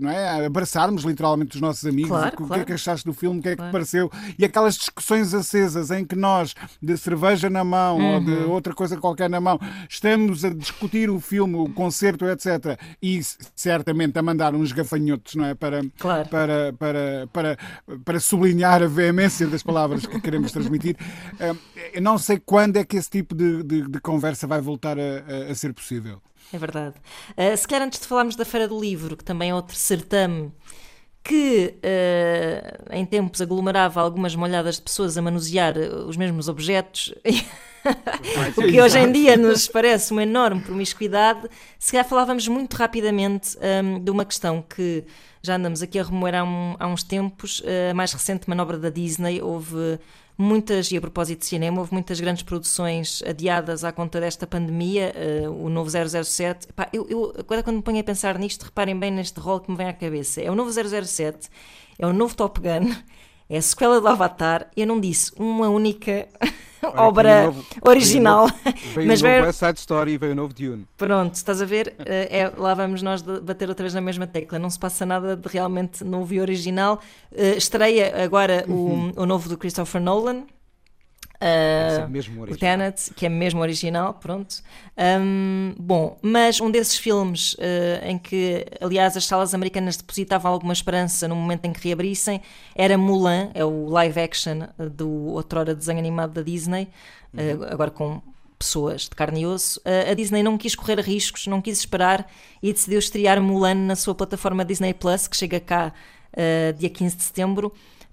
[0.00, 2.64] não é, abraçarmos literalmente os nossos amigos, claro, o que é claro.
[2.66, 3.70] que achaste do filme, o que é claro.
[3.70, 8.14] que pareceu, e aquelas discussões acesas em que nós, de cerveja na mão uhum.
[8.14, 8.50] ou de uhum.
[8.50, 12.78] outra coisa qualquer na mão, estamos a discutir o filme, o concerto, etc.
[13.02, 13.20] E
[13.54, 15.54] certamente a mandar uns gafanhotos, não é?
[15.54, 16.21] Para, claro.
[16.24, 17.58] Para, para, para,
[18.04, 20.96] para sublinhar a veemência das palavras que queremos transmitir.
[21.92, 25.50] Eu não sei quando é que esse tipo de, de, de conversa vai voltar a,
[25.50, 26.20] a, ser possível.
[26.52, 26.96] É verdade.
[27.30, 30.52] Uh, se calhar antes de falarmos da Feira do Livro, que também é outro certame
[31.24, 37.14] que uh, em tempos aglomerava algumas molhadas de pessoas a manusear os mesmos objetos,
[38.56, 43.56] o que hoje em dia nos parece uma enorme promiscuidade, se calhar falávamos muito rapidamente
[43.58, 45.04] um, de uma questão que
[45.42, 48.90] já andamos aqui a remoer há, um, há uns tempos, a mais recente manobra da
[48.90, 49.98] Disney, houve
[50.36, 55.12] muitas, e a propósito de cinema, houve muitas grandes produções adiadas à conta desta pandemia,
[55.46, 56.68] uh, o novo 007.
[56.68, 59.70] Epá, eu, eu, agora, quando me ponho a pensar nisto, reparem bem neste rol que
[59.70, 61.48] me vem à cabeça: é o novo 007,
[61.98, 62.94] é o novo Top Gun,
[63.52, 64.66] é a sequela do Avatar.
[64.74, 66.26] Eu não disse uma única.
[66.96, 68.48] obra novo, original.
[68.48, 69.26] Veio, veio mas o.
[69.26, 70.86] West Side Story e veio o novo Dune.
[70.96, 71.94] Pronto, estás a ver?
[71.98, 74.58] Eh, é, lá vamos nós bater outra vez na mesma tecla.
[74.58, 77.00] Não se passa nada de realmente novo e original.
[77.30, 79.12] Uh, estreia agora uhum.
[79.16, 80.44] o, o novo do Christopher Nolan.
[81.42, 84.62] Uh, o Tenet, que é mesmo original, pronto.
[84.96, 90.72] Um, bom, mas um desses filmes uh, em que, aliás, as salas americanas depositavam alguma
[90.72, 92.40] esperança no momento em que reabrissem
[92.76, 96.88] era Mulan, é o live action do outrora desenho animado da Disney,
[97.34, 98.22] uh, agora com
[98.56, 99.80] pessoas de carne e osso.
[100.08, 102.30] a Disney não quis correr riscos, não quis esperar
[102.62, 105.92] e decidiu estrear Mulan na sua plataforma Disney Plus, que chega cá
[106.78, 107.72] dia 15 de setembro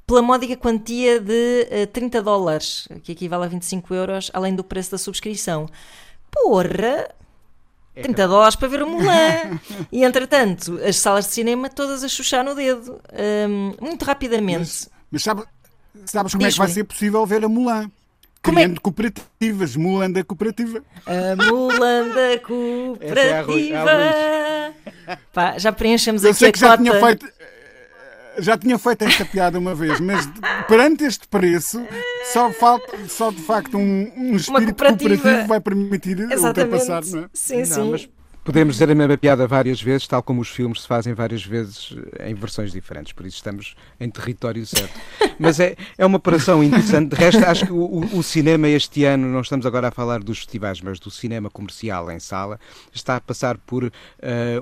[0.09, 4.89] pela módica quantia de uh, 30 dólares, que equivale a 25 euros, além do preço
[4.89, 5.69] da subscrição.
[6.31, 7.13] Porra!
[7.93, 9.59] 30 é dólares para ver o Mulan.
[9.91, 12.99] e entretanto, as salas de cinema todas a chuchar no dedo.
[13.47, 14.59] Um, muito rapidamente.
[14.59, 15.43] Mas, mas sabe,
[16.05, 17.91] sabes como é que vai ser possível ver a Mulan?
[18.41, 18.79] Criando é?
[18.81, 20.81] cooperativas, Mulan da cooperativa.
[21.05, 23.91] A Mulan da cooperativa.
[23.91, 24.73] É
[25.05, 26.71] a, Pá, já preenchemos Eu aqui sei a que cota.
[26.71, 27.38] já tinha feito
[28.41, 30.27] já tinha feito esta piada uma vez, mas
[30.67, 31.85] perante este preço,
[32.31, 36.75] só falta, só de facto um, um espírito cooperativo vai permitir Exatamente.
[36.75, 37.29] ultrapassar, não é?
[37.33, 37.91] Sim, não, sim.
[37.91, 38.09] Mas
[38.43, 41.95] podemos dizer a mesma piada várias vezes, tal como os filmes se fazem várias vezes
[42.25, 44.99] em versões diferentes, por isso estamos em território certo.
[45.39, 47.15] Mas é, é uma operação interessante.
[47.15, 50.39] De resto, acho que o, o, cinema este ano, não estamos agora a falar dos
[50.39, 52.59] festivais, mas do cinema comercial em sala,
[52.93, 53.91] está a passar por uh,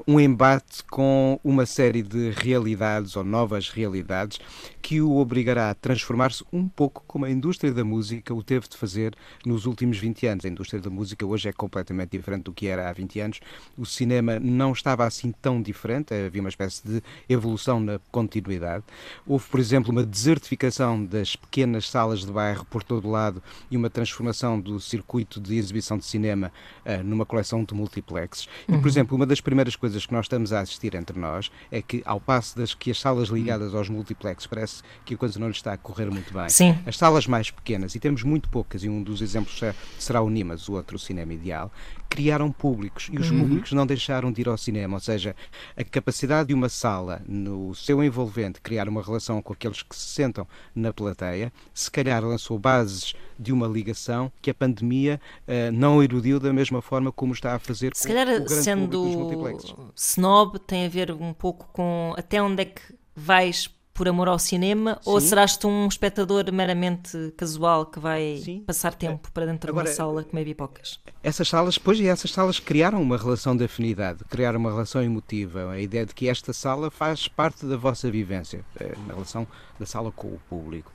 [0.07, 4.39] um embate com uma série de realidades ou novas realidades
[4.87, 8.77] que o obrigará a transformar-se um pouco como a indústria da música o teve de
[8.77, 9.13] fazer
[9.45, 10.45] nos últimos 20 anos.
[10.45, 13.39] A indústria da música hoje é completamente diferente do que era há 20 anos.
[13.77, 18.85] O cinema não estava assim tão diferente, havia uma espécie de evolução na continuidade.
[19.27, 23.75] Houve, por exemplo, uma desertificação das pequenas salas de bairro por todo o lado e
[23.75, 26.49] uma transformação do circuito de exibição de cinema
[26.85, 28.47] uh, numa coleção de multiplexes.
[28.69, 31.81] E, por exemplo, uma das primeiras coisas que nós estamos a assistir entre nós é
[31.81, 34.47] que, ao passo das que as salas ligadas aos multiplexes
[34.77, 36.49] parece que a coisa não lhe está a correr muito bem.
[36.49, 36.77] Sim.
[36.85, 40.29] As salas mais pequenas, e temos muito poucas, e um dos exemplos é- será o
[40.29, 41.71] Nimas, o outro o Cinema Ideal,
[42.09, 44.95] criaram públicos e os públicos não deixaram de ir ao cinema.
[44.95, 45.35] Ou seja,
[45.75, 50.07] a capacidade de uma sala, no seu envolvente, criar uma relação com aqueles que se
[50.07, 56.01] sentam na plateia, se calhar lançou bases de uma ligação que a pandemia eh, não
[56.01, 59.15] erudiu da mesma forma como está a fazer Se com calhar, o grande sendo dos
[59.15, 59.75] multiplexes.
[59.95, 62.81] snob, tem a ver um pouco com até onde é que
[63.15, 65.27] vais por amor ao cinema ou Sim.
[65.27, 68.63] serás tu um espectador meramente casual que vai Sim.
[68.65, 70.99] passar tempo para dentro de Agora, uma sala comer pipocas?
[71.23, 75.71] Essas salas, pois, e essas salas criaram uma relação de afinidade, criaram uma relação emotiva,
[75.71, 79.47] a ideia de que esta sala faz parte da vossa vivência, eh, na relação
[79.79, 80.91] da sala com o público.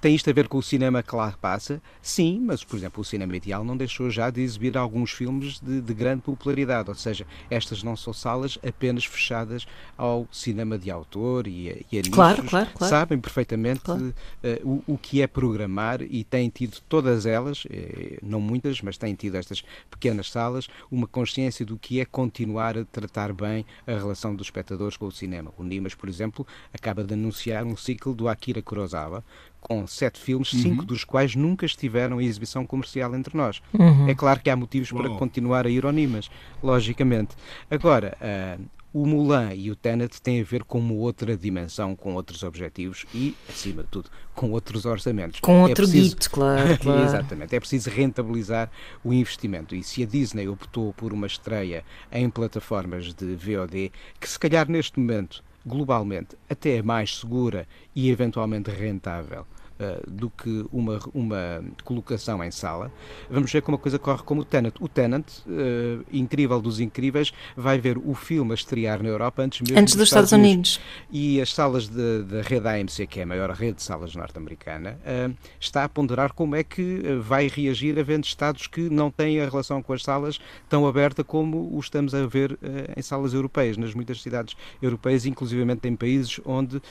[0.00, 1.82] Tem isto a ver com o cinema que lá passa?
[2.00, 5.82] Sim, mas, por exemplo, o cinema ideal não deixou já de exibir alguns filmes de,
[5.82, 9.66] de grande popularidade, ou seja, estas não são salas apenas fechadas
[9.98, 12.50] ao cinema de autor e a, e a Claro, nichos.
[12.50, 12.90] claro, claro.
[12.90, 14.14] Sabem perfeitamente Claro.
[14.42, 18.96] eh, o, o que é programar e têm tido todas elas, eh, não muitas, mas
[18.96, 23.92] têm tido estas pequenas salas, uma consciência do que é continuar a tratar bem a
[23.92, 25.52] relação dos espectadores com o cinema.
[25.58, 29.22] O Nimas, por exemplo, acaba de anunciar um ciclo do Akira Kurosawa
[29.60, 33.60] com sete filmes, cinco dos quais nunca estiveram em exibição comercial entre nós.
[34.08, 36.30] É claro que há motivos para continuar a ir ao Nimas,
[36.62, 37.34] logicamente.
[37.70, 38.58] Agora, ah,
[38.92, 43.06] o Mulan e o Tenet têm a ver com uma outra dimensão, com outros objetivos
[43.14, 45.38] e, acima de tudo, com outros orçamentos.
[45.38, 47.04] Com É outro preciso- guito, claro, claro.
[47.04, 48.68] Exatamente, é preciso rentabilizar
[49.04, 49.76] o investimento.
[49.76, 54.68] E se a Disney optou por uma estreia em plataformas de VOD, que se calhar
[54.68, 59.46] neste momento, globalmente, até é mais segura e eventualmente rentável.
[59.80, 62.92] Eh, do que uma, uma colocação em sala.
[63.30, 64.74] Vamos ver como a coisa corre como o Tenant.
[64.78, 69.62] O Tenant, eh, incrível dos incríveis, vai ver o filme a estrear na Europa antes
[69.62, 70.78] mesmo Antes dos Estados Unidos.
[71.10, 75.30] e as salas da rede AMC, que é a maior rede de salas norte-americana, ah,
[75.58, 79.82] está a ponderar como é que vai reagir havendo Estados que não têm a relação
[79.82, 80.38] com as salas
[80.68, 82.58] tão aberta como o estamos a ver
[82.94, 86.82] em salas europeias, nas muitas cidades europeias, inclusivamente em países onde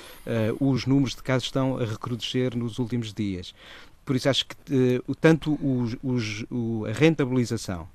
[0.59, 3.53] os números de casos estão a recrudescer nos últimos dias.
[4.05, 5.57] Por isso acho que eh, tanto
[6.03, 7.87] os- o- a rentabilização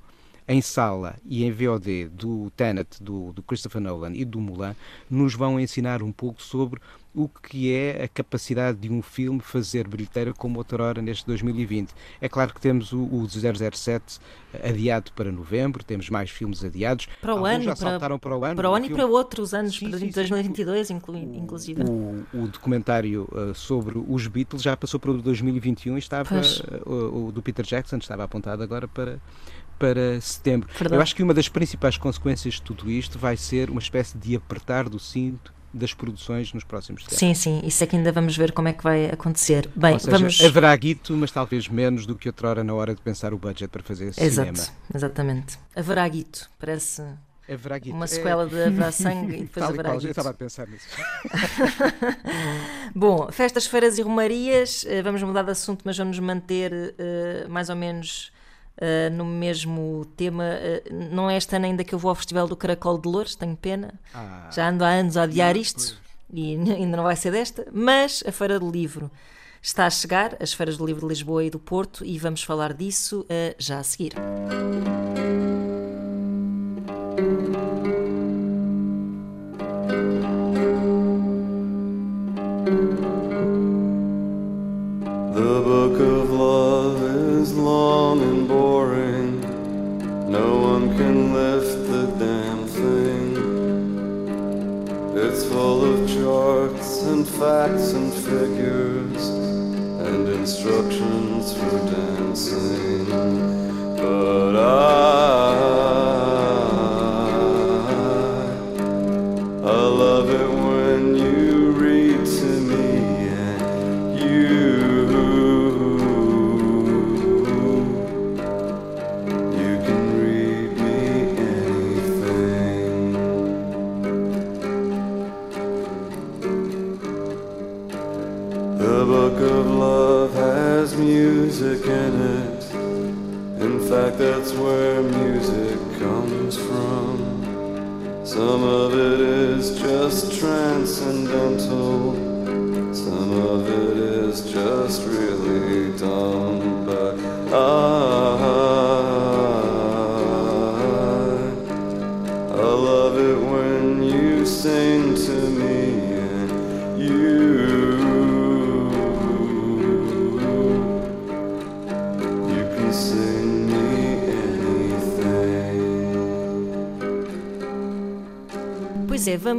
[0.46, 4.74] em sala e em VOD do Tenet, do, do Christopher Nolan e do Mulan,
[5.10, 6.80] nos vão ensinar um pouco sobre
[7.14, 11.94] o que é a capacidade de um filme fazer bilheteira como outrora neste 2020.
[12.20, 14.18] É claro que temos o, o 007
[14.62, 17.06] adiado para novembro, temos mais filmes adiados.
[17.20, 18.56] Para o Alguns ano, já para- saltaram para o ano.
[18.56, 20.12] Para o ano e filme- para outros anos, Sim, para sim, sim.
[20.12, 21.82] 2022, inclu- inclusive.
[21.84, 26.90] o, o documentário uh, sobre os Beatles já passou para o 2021 e estava uh,
[26.90, 29.18] o, o do Peter Jackson estava apontado agora para
[29.78, 30.68] para setembro.
[30.72, 30.94] Verdade.
[30.94, 34.36] Eu acho que uma das principais consequências de tudo isto vai ser uma espécie de
[34.36, 37.18] apertar do cinto das produções nos próximos tempos.
[37.18, 39.68] Sim, sim, isso é que ainda vamos ver como é que vai acontecer.
[39.74, 40.40] Bem, seja, vamos.
[40.40, 43.82] haverá guito, mas talvez menos do que outrora na hora de pensar o budget para
[43.82, 44.72] fazer esse Exato, cinema.
[44.94, 45.58] exatamente.
[45.74, 47.02] Haverá guito, parece
[47.50, 47.96] Haverá guito.
[47.96, 50.10] uma É, sequela de Haverá Sangue e depois tal haverá qual, eu guito.
[50.12, 50.86] estava a pensar nisso.
[52.94, 57.68] Bom, festas, feiras e romarias, eh, vamos mudar de assunto, mas vamos manter eh, mais
[57.68, 58.32] ou menos
[58.76, 60.44] eh, no mesmo tema.
[60.44, 63.34] Eh, não é este ano ainda que eu vou ao Festival do Caracol de Louros,
[63.34, 63.94] tenho pena.
[64.12, 65.96] Ah, Já ando há anos a adiar isto
[66.32, 69.10] e ainda não vai ser desta, mas a Feira do Livro
[69.62, 72.74] está a chegar, as Feiras do Livro de Lisboa e do Porto, e vamos falar
[72.74, 74.12] disso eh, já a seguir.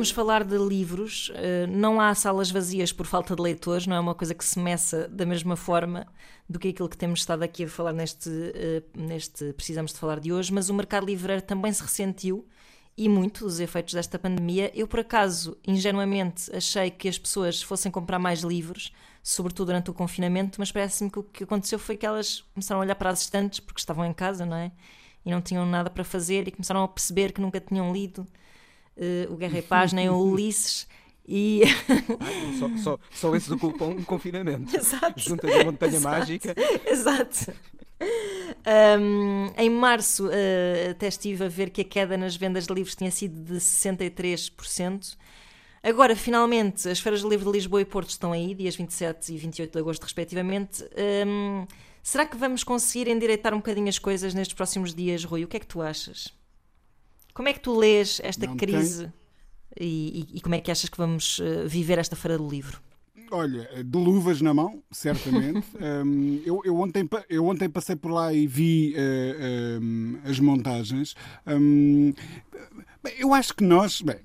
[0.06, 1.30] Vamos falar de livros.
[1.30, 4.60] Uh, não há salas vazias por falta de leitores, não é uma coisa que se
[4.60, 6.06] meça da mesma forma
[6.48, 10.20] do que aquilo que temos estado aqui a falar neste, uh, neste Precisamos de Falar
[10.20, 12.48] de hoje, mas o mercado livreiro também se ressentiu
[12.96, 14.72] e muito dos efeitos desta pandemia.
[14.76, 18.94] Eu, por acaso, ingenuamente, achei que as pessoas fossem comprar mais livros,
[19.24, 22.84] sobretudo durante o confinamento, mas parece-me que o que aconteceu foi que elas começaram a
[22.84, 24.72] olhar para as estantes porque estavam em casa, não é?
[25.26, 28.28] E não tinham nada para fazer e começaram a perceber que nunca tinham lido
[28.98, 30.88] eh, o Guerra e Paz nem o Ulisses.
[31.28, 31.64] E
[32.60, 34.74] Só, só, só esse ocupam um confinamento.
[34.78, 35.20] Exato.
[35.20, 36.20] Junto da Montanha Exato.
[36.20, 36.56] Mágica.
[36.86, 37.54] Exato.
[39.00, 42.96] Um, em março, uh, até estive a ver que a queda nas vendas de livros
[42.96, 45.18] tinha sido de 63%.
[45.82, 49.38] Agora, finalmente, as feiras de livro de Lisboa e Porto estão aí, dias 27 e
[49.38, 50.84] 28 de agosto, respectivamente.
[51.28, 51.66] Um,
[52.02, 55.44] será que vamos conseguir endireitar um bocadinho as coisas nestes próximos dias, Rui?
[55.44, 56.34] O que é que tu achas?
[57.36, 59.12] Como é que tu lês esta Não crise
[59.80, 62.82] e, e- e como é que achas que vamos uh, viver esta feira do livro?
[63.32, 65.68] Olha, de luvas na mão, certamente.
[66.06, 71.16] Hum, eu, eu ontem, eu ontem passei por lá e vi eh, hum, as montagens.
[73.04, 74.02] Bem, eu acho que nós.
[74.02, 74.18] bem,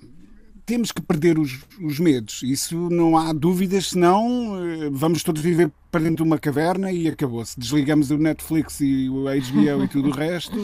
[0.70, 5.68] temos que perder os, os medos, isso não há dúvidas, senão eh, vamos todos viver
[5.90, 7.58] para dentro de uma caverna e acabou-se.
[7.58, 10.56] Desligamos o Netflix e o HBO e tudo o resto,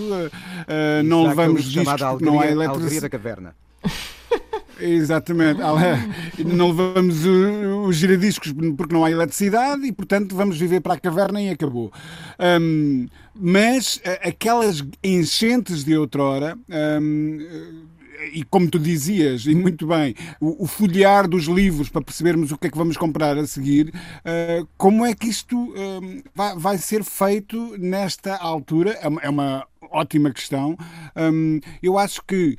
[0.68, 3.00] eh, não é levamos discos não há eletricidade.
[3.00, 3.56] da Caverna.
[4.78, 5.60] Exatamente.
[6.44, 11.00] Não levamos uh, os giradiscos porque não há eletricidade e, portanto, vamos viver para a
[11.00, 11.90] caverna e acabou.
[12.60, 16.56] Hum, mas uh, aquelas enchentes de outrora.
[16.68, 17.95] uh,
[18.32, 22.58] e como tu dizias, e muito bem, o, o folhear dos livros para percebermos o
[22.58, 26.78] que é que vamos comprar a seguir, uh, como é que isto hum, vai, vai
[26.78, 28.92] ser feito nesta altura?
[29.00, 30.76] É uma, é uma ótima questão.
[31.16, 32.56] Hum, eu acho que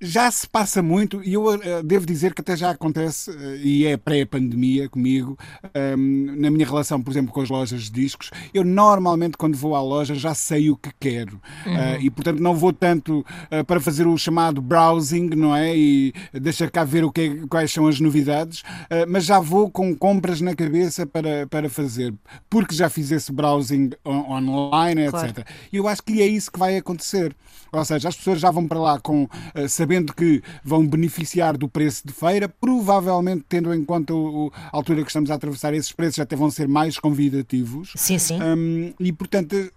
[0.00, 3.86] já se passa muito, e eu eh, devo dizer que até já acontece, eh, e
[3.86, 5.38] é pré-pandemia comigo,
[5.74, 8.30] ehm, na minha relação, por exemplo, com as lojas de discos.
[8.52, 11.40] Eu normalmente, quando vou à loja, já sei o que quero.
[11.66, 13.24] Eh, e, portanto, não vou tanto
[13.66, 15.76] para fazer o chamado browsing, não é?
[15.76, 18.62] E deixa cá ver o que é- quais são as novidades,
[19.08, 22.12] mas já vou com compras na cabeça para, para fazer,
[22.50, 25.28] porque já fiz esse browsing on- online, Claro.
[25.28, 25.46] etc.
[25.72, 27.34] E eu acho que é isso que vai acontecer.
[27.72, 31.68] Ou seja, as pessoas já vão para lá com, eh, sabendo que vão beneficiar do
[31.68, 35.92] preço de feira, provavelmente tendo em conta o- a altura que estamos a atravessar, esses
[35.92, 37.92] preços até vão ser mais convidativos.
[37.94, 38.38] Sim, sim.
[38.42, 39.70] Hum, e portanto.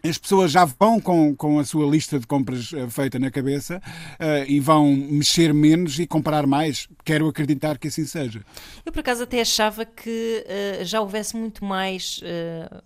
[0.00, 3.82] As pessoas já vão com, com a sua lista de compras eh, feita na cabeça
[4.20, 6.88] eh, e vão mexer menos e comprar mais.
[7.04, 8.40] Quero acreditar que assim seja.
[8.86, 12.20] Eu por acaso até achava que eh, já houvesse muito mais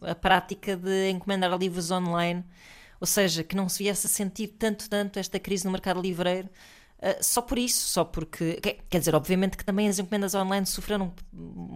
[0.00, 2.42] a prática de encomendar livros online,
[3.02, 6.48] ou seja, que não se viesse a sentir tanto, tanto esta crise no mercado livreiro.
[7.00, 8.60] eh, só por isso, só porque.
[8.88, 11.12] Quer, dizer, obviamente que também as encomendas online sofreram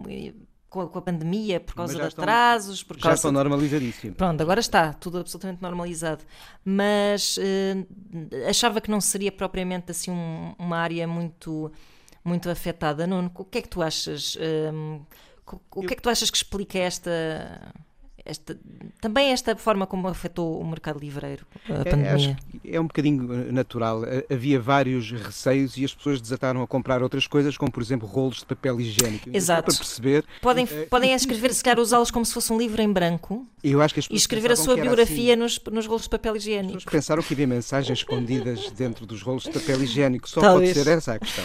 [0.08, 0.32] eh,
[0.70, 3.32] com a, com a pandemia por causa de já estão- atrasos, por Já causa estão
[3.32, 4.16] normalizadíssimos.
[4.16, 6.22] Pronto, agora está tudo absolutamente normalizado.
[6.64, 7.84] Mas eh,
[8.48, 11.72] achava que não seria propriamente assim um- uma área muito,
[12.24, 13.04] muito afetada.
[13.04, 14.36] Nuno, o que é que tu achas?
[14.72, 15.00] hum,
[15.74, 17.10] o que é que tu achas que explica esta,
[18.26, 18.56] esta
[19.00, 22.36] também esta forma como afetou o mercado livreiro, a É, pandemia?
[22.62, 24.04] que é um bocadinho eh, natural.
[24.04, 28.06] Eh, Havia vários receios e as pessoas desataram a comprar outras coisas, como por exemplo
[28.08, 29.30] rolos de papel higiênico.
[29.32, 29.64] Exato.
[29.66, 32.92] Para perceber, Podem, Eh, podem escrever, se calhar, usá-los como se fosse um livro em
[32.92, 35.42] branco eu acho que as e escrever a sua era biografia assim.
[35.42, 36.74] nos, nos rolos de papel As higiênico.
[36.74, 40.28] pessoas pensaram que havia mensagens escondidas dentro dos rolos de papel higiênico.
[40.28, 40.72] Só Talvez.
[40.72, 41.44] pode ser essa a questão.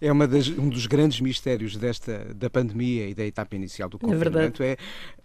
[0.00, 3.98] É uma das- um dos grandes mistérios desta, da pandemia e da etapa inicial do
[3.98, 4.18] verdade.
[4.24, 4.62] confinamento.
[4.62, 4.76] É,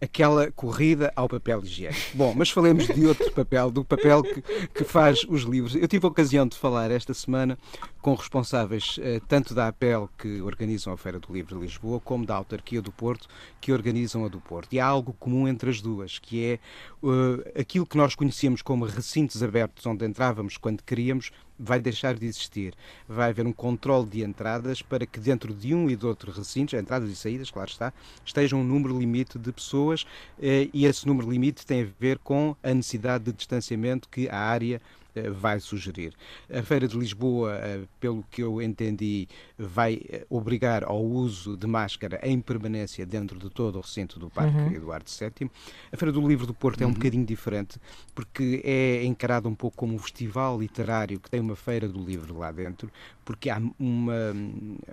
[0.02, 2.00] aquela corrida ao papel higiênico.
[2.14, 5.74] Bom, mas falemos de outro papel, do papel que, que faz os livros.
[5.74, 7.58] Eu tive a ocasião de falar esta semana
[8.00, 12.28] com responsáveis eh, tanto da APEL, que organizam a Feira do Livro de Lisboa, como
[12.28, 13.28] da Autarquia do Porto,
[13.60, 14.72] que organizam a do Porto.
[14.72, 18.86] E há algo comum entre as duas, que é eh, aquilo que nós conhecíamos como
[18.86, 22.74] recintos abertos, onde entrávamos quando queríamos, vai deixar de existir.
[23.08, 26.74] Vai haver um controle de entradas para que dentro de um e de outro recintos,
[26.74, 27.94] entradas e saídas, claro está,
[28.26, 30.06] esteja um número limite de pessoas
[30.42, 34.38] eh, e esse número limite tem a ver com a necessidade de distanciamento que a
[34.38, 34.82] área
[35.32, 36.14] vai sugerir.
[36.52, 41.68] A Feira de Lisboa, eh, pelo que eu entendi, vai eh, obrigar ao uso de
[41.68, 45.50] máscara em permanência dentro de todo o recinto do Parque Eduardo VII.
[45.92, 47.80] A Feira do Livro do Porto é um bocadinho diferente,
[48.14, 52.38] porque é encarada um pouco como um festival literário que tem uma Feira do Livro
[52.38, 52.92] lá dentro,
[53.24, 54.34] porque há uma,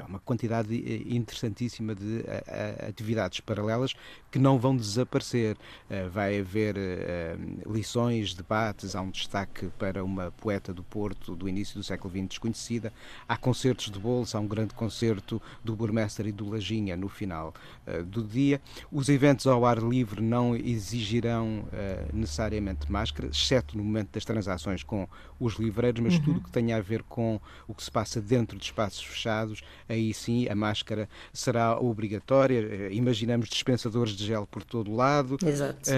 [0.09, 3.95] uma quantidade eh, interessantíssima de eh, eh, atividades paralelas
[4.31, 5.57] que não vão desaparecer.
[5.91, 11.48] Eh, Vai haver eh, lições, debates, há um destaque para uma poeta do Porto do
[11.48, 12.92] início do século XX desconhecida,
[13.28, 17.54] há concertos de bolsa, há um grande concerto do Burmestre e do Lajinha no final
[17.86, 18.60] eh, do dia.
[18.90, 24.82] Os eventos ao ar livre não exigirão eh, necessariamente máscara, exceto no momento das transações
[24.82, 25.08] com
[25.38, 28.64] os livreiros, mas tudo que tenha a ver com o que se passa dentro de
[28.64, 32.58] espaços fechados, aí sim a máscara será obrigatória.
[32.60, 35.36] Eh, Imaginamos dispensadores de gel por todo o lado.
[35.44, 35.90] Exato.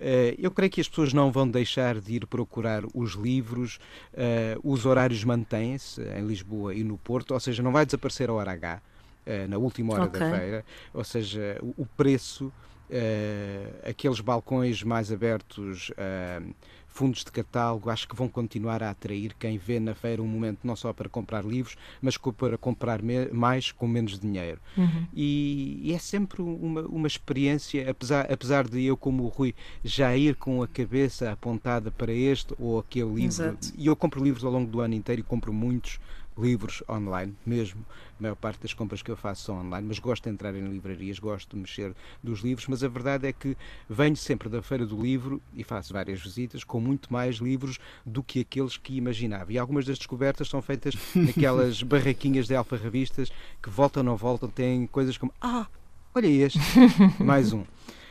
[0.00, 3.47] Eh, eu creio que as pessoas não vão deixar de ir procurar os livros,
[4.14, 8.32] eh, os horários mantêm-se em Lisboa e no Porto, ou seja, não vai desaparecer a
[8.32, 8.82] hora H
[9.26, 10.30] eh, na última hora da Ok.
[10.30, 12.52] feira, ou seja, o, preço,
[12.90, 15.90] eh, aqueles balcões mais abertos,
[16.88, 20.60] fundos de catálogo, acho que vão continuar a atrair quem vê na feira um momento
[20.64, 23.00] não só para comprar livros, mas para comprar
[23.32, 24.60] mais com menos dinheiro.
[25.14, 30.16] E, e é sempre uma, uma experiência, apesar, apesar de eu, como o Rui, já
[30.16, 33.26] ir com a cabeça apontada para este ou aquele livro.
[33.26, 33.72] Exato.
[33.76, 36.00] E eu compro livros ao longo do ano inteiro e compro muitos
[36.38, 37.84] livros online, mesmo.
[38.18, 40.66] A maior parte das compras que eu faço são online, mas gosto de entrar em
[40.66, 43.56] livrarias, gosto de mexer dos livros, mas a verdade é que
[43.88, 48.22] venho sempre da Feira do Livro e faço várias visitas com muito mais livros do
[48.22, 49.52] que aqueles que imaginava.
[49.52, 53.30] E algumas das descobertas são feitas naquelas barraquinhas de alfarrabistas
[53.62, 55.66] que voltam ou não voltam, têm coisas como Ah,
[56.14, 56.58] olha este,
[57.22, 57.64] mais um.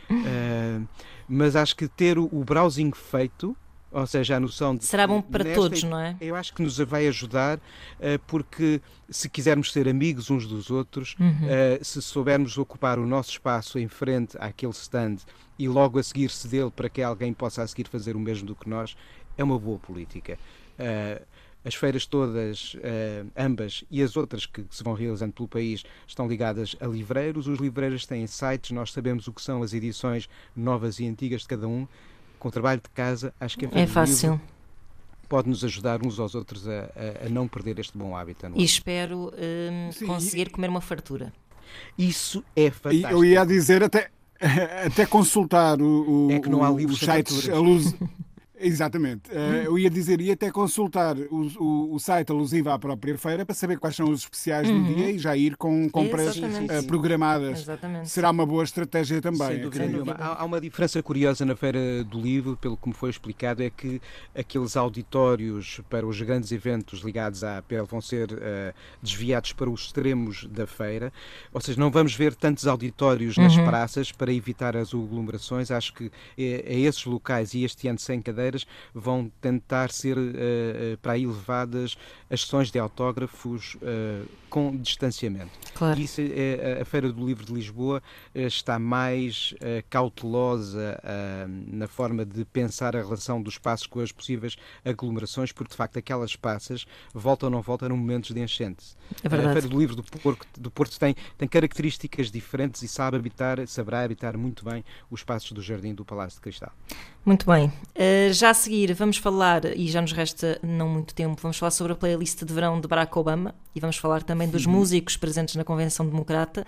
[0.10, 0.82] Ah,
[1.28, 3.56] mas acho que ter o, o browsing feito,
[3.92, 4.86] ou seja, a noção de.
[4.86, 6.16] Será bom para nesta todos, não é?
[6.20, 7.60] eu acho que nos vai ajudar
[8.00, 11.48] eh, porque se quisermos ser amigos uns dos outros, Uhum.
[11.48, 15.18] eh, se soubermos ocupar o nosso espaço em frente àquele stand
[15.58, 18.56] e logo a seguir cedê-lo para que alguém possa a seguir fazer o mesmo do
[18.56, 18.96] que nós,
[19.38, 20.38] é uma boa política.
[20.78, 21.22] Eh,
[21.66, 22.78] as feiras todas,
[23.36, 27.46] ambas e as outras que se vão realizando pelo país, estão ligadas a livreiros.
[27.48, 31.48] Os livreiros têm sites, nós sabemos o que são as edições novas e antigas de
[31.50, 31.86] cada um.
[32.40, 34.40] Com o trabalho de casa, acho que É Livro fácil.
[35.28, 36.72] pode nos ajudar uns aos outros a,
[37.24, 38.62] a- a não perder este bom hábito anual.
[38.62, 41.34] E espero hum, Sim, conseguir comer uma fartura.
[41.98, 43.12] Isso é fantástico.
[43.12, 44.10] eu ia dizer até,
[44.86, 47.50] até consultar o, o, É que não há o- livros sites.
[48.60, 49.30] Exatamente.
[49.32, 53.46] Eh, eu ia dizer, ia até consultar o, o, o site alusivo à própria feira
[53.46, 56.74] para saber quais são os especiais do dia e já ir com compras Exatamente.
[56.74, 57.60] eh, programadas.
[57.60, 58.10] Exatamente.
[58.10, 59.48] Será uma boa estratégia também.
[59.48, 60.14] Sem dúvida Sem nenhuma.
[60.14, 60.24] dúvida.
[60.26, 63.70] Há, há uma diferença curiosa na Feira do Livro, pelo que me foi explicado, é
[63.70, 64.02] que
[64.36, 69.82] aqueles auditórios para os grandes eventos ligados à APL vão ser eh, desviados para os
[69.86, 71.12] extremos da feira,
[71.54, 75.72] ou seja, não vamos ver tantos auditórios nas praças para evitar as aglomerações.
[75.72, 80.98] Acho que é, é esses locais, e este ano sem cadeiras, vão tentar ser eh,
[81.02, 81.98] para aí levadas
[82.30, 85.52] as sessões de autógrafos eh, com distanciamento.
[85.74, 86.00] Claro.
[86.00, 88.02] Isso é, a Feira do Livro de Lisboa
[88.34, 89.54] está mais
[89.90, 91.00] cautelosa
[91.68, 96.00] na forma de pensar a relação dos espaços com as possíveis aglomerações, porque de facto
[96.00, 98.96] aquelas passas voltam ou não voltam em momentos de enchente.
[99.22, 99.54] É A verdade.
[99.54, 104.04] Feira do Livro do Porto, do Porto tem, tem características diferentes e sabe habitar, saberá
[104.04, 106.72] habitar muito bem os espaços do Jardim do Palácio de Cristal.
[107.28, 107.68] Muito bem.
[107.94, 111.72] Uh, já a seguir vamos falar, e já nos resta não muito tempo, vamos falar
[111.72, 115.54] sobre a playlist de verão de Barack Obama e vamos falar também dos músicos presentes
[115.58, 116.66] na Convenção Democrata.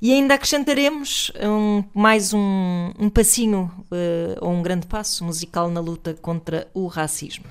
[0.00, 5.80] E ainda acrescentaremos um- mais um, um passinho uh, ou um grande passo musical na
[5.80, 7.44] luta contra o racismo.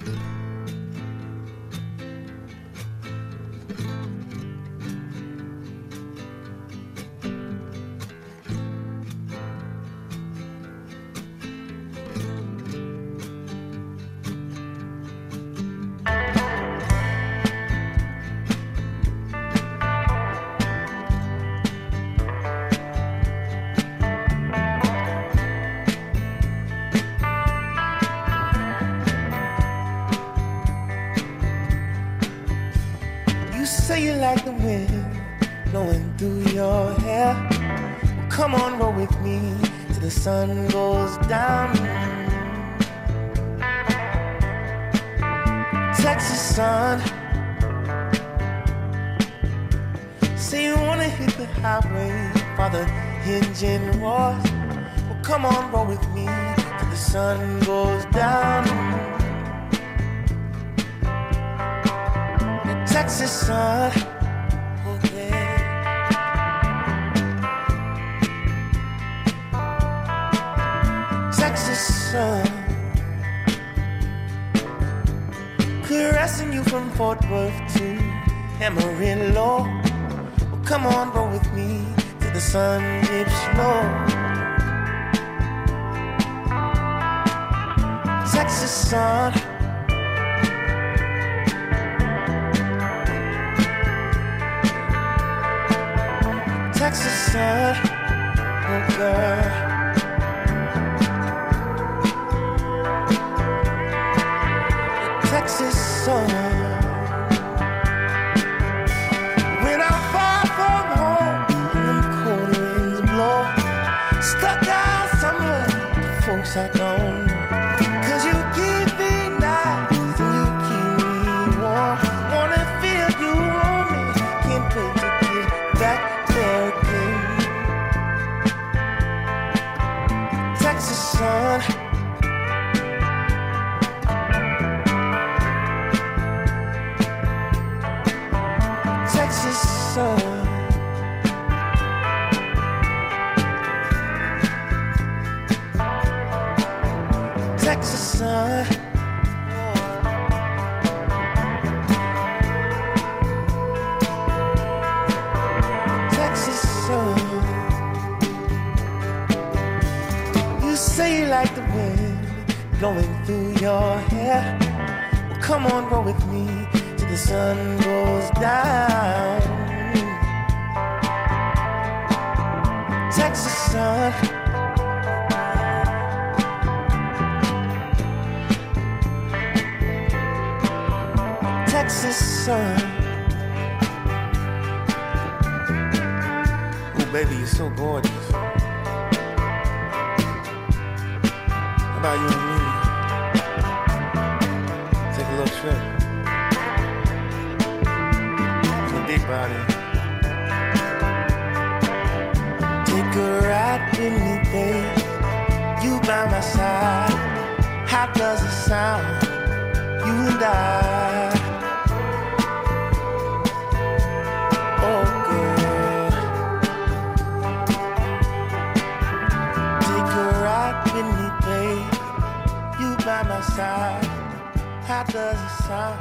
[223.56, 226.00] How does it sound?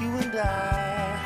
[0.00, 1.20] You and I.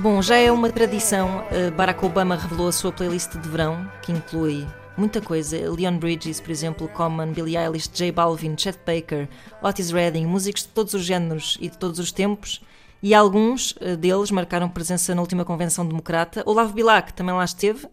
[0.00, 1.44] Bom, já é uma tradição.
[1.52, 5.56] eh, Barack Obama revelou a sua playlist de verão, que inclui muita coisa.
[5.56, 9.28] Leon Bridges, por exemplo, Common, Billie Eilish, J Balvin, Chet Baker,
[9.62, 12.60] Otis Redding, músicos de todos os géneros e de todos os tempos.
[13.00, 16.42] E alguns eh, deles marcaram presença na última convenção democrata.
[16.44, 17.86] Olavo Bilac também lá esteve,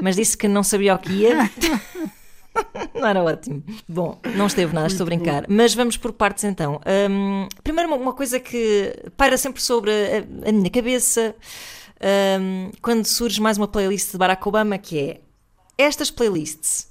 [0.00, 1.50] mas disse que não sabia o que ia.
[2.94, 3.62] Não era ótimo.
[3.88, 5.44] Bom, não esteve nada, estou a brincar.
[5.48, 6.80] Mas vamos por partes então.
[7.10, 11.34] Hum, primeiro, uma- uma coisa que paira sempre sobre a, a minha cabeça
[12.40, 15.20] hum, quando surge mais uma playlist de Barack Obama, que é
[15.78, 16.88] estas playlists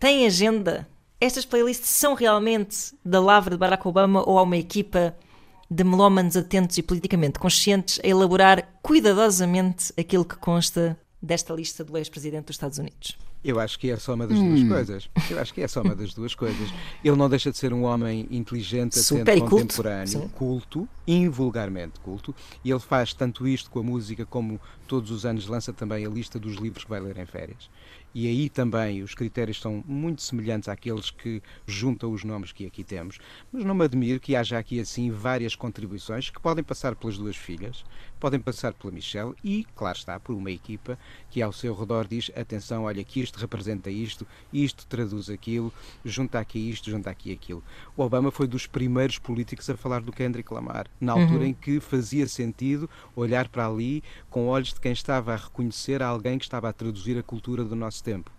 [0.00, 0.86] têm agenda?
[1.20, 5.16] Estas playlists são realmente da lavra de Barack Obama ou há uma equipa
[5.70, 11.96] de melómanos atentos e politicamente conscientes a elaborar cuidadosamente aquilo que consta desta lista do
[11.96, 13.16] ex-presidente dos Estados Unidos?
[13.46, 15.08] Eu acho que é só uma das duas coisas.
[15.30, 16.68] Eu acho que é só uma das duas coisas.
[17.04, 19.56] Ele não deixa de ser um homem inteligente, atento, culto.
[19.56, 20.28] contemporâneo, Sim.
[20.34, 22.34] culto, invulgarmente culto.
[22.64, 26.08] E ele faz tanto isto com a música como todos os anos lança também a
[26.08, 27.70] lista dos livros que vai ler em férias.
[28.18, 32.82] E aí também os critérios são muito semelhantes àqueles que juntam os nomes que aqui
[32.82, 33.18] temos.
[33.52, 37.36] Mas não me admiro que haja aqui assim várias contribuições que podem passar pelas duas
[37.36, 37.84] filhas,
[38.18, 40.98] podem passar pela Michelle e, claro está, por uma equipa
[41.30, 45.72] que ao seu redor diz: atenção, olha que isto representa isto, isto traduz aquilo,
[46.04, 47.62] junta aqui isto, junta aqui aquilo.
[47.96, 51.80] O Obama foi dos primeiros políticos a falar do Kendrick Lamar, na altura em que
[51.80, 56.68] fazia sentido olhar para ali com olhos de quem estava a reconhecer alguém que estava
[56.68, 58.30] a traduzir a cultura do nosso tempo.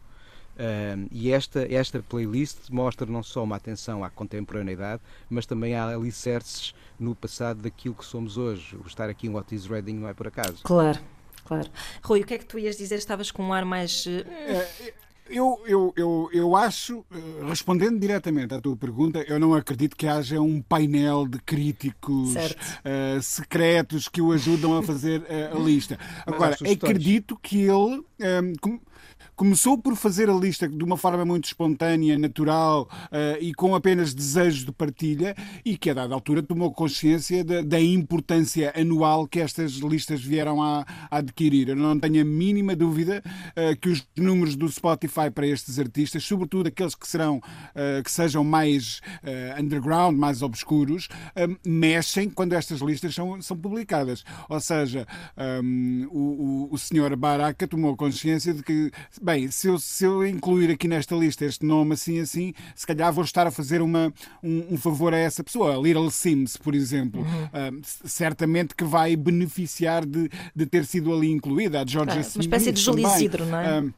[0.60, 5.88] Um, e esta, esta playlist mostra não só uma atenção à contemporaneidade, mas também há
[5.88, 8.76] alicerces no passado daquilo que somos hoje.
[8.84, 10.58] O estar aqui em Otis Redding não é por acaso.
[10.64, 11.00] Claro,
[11.46, 11.70] claro.
[12.04, 12.96] Rui, o que é que tu ias dizer?
[12.96, 14.06] Estavas com um ar mais.
[14.08, 14.94] eh,
[15.30, 17.18] Eu, eu, eu, eu acho, eh,
[17.50, 22.34] respondendo diretamente à tua pergunta, eu não acredito que haja um painel de críticos
[22.86, 26.00] eh, secretos que o ajudam a fazer eh, a lista.
[26.26, 28.06] Agora, acredito que ele
[28.62, 28.80] com-
[29.36, 34.14] começou por fazer a lista de uma forma muito espontânea, natural eh, e com apenas
[34.14, 39.40] desejos de partilha e que a dada altura tomou consciência da, da importância anual que
[39.40, 41.70] estas listas vieram a, a adquirir.
[41.70, 43.22] Eu não tenho a mínima dúvida
[43.56, 47.40] eh, que os números do Spotify para estes artistas, sobretudo aqueles que serão
[47.76, 49.02] eh, que sejam mais
[49.60, 51.08] underground, mais obscuros,
[51.66, 54.24] mexem quando estas listas são, são publicadas.
[54.50, 55.06] Ou seja,
[55.64, 58.92] hum, o, o, o senhor Baraka tomou consciência de que,
[59.22, 63.12] bem, se eu, se eu incluir aqui nesta lista este nome assim assim, se calhar
[63.12, 65.76] vou estar a fazer uma, um, um favor a essa pessoa.
[65.76, 71.32] A Little Sims, por exemplo, hum, certamente que vai beneficiar de, de ter sido ali
[71.32, 71.82] incluída.
[71.82, 73.08] A Georgia Ah, uma Smith espécie de Júlio.
[73.08, 73.82] Isidro, não é?
[73.82, 73.94] Hum,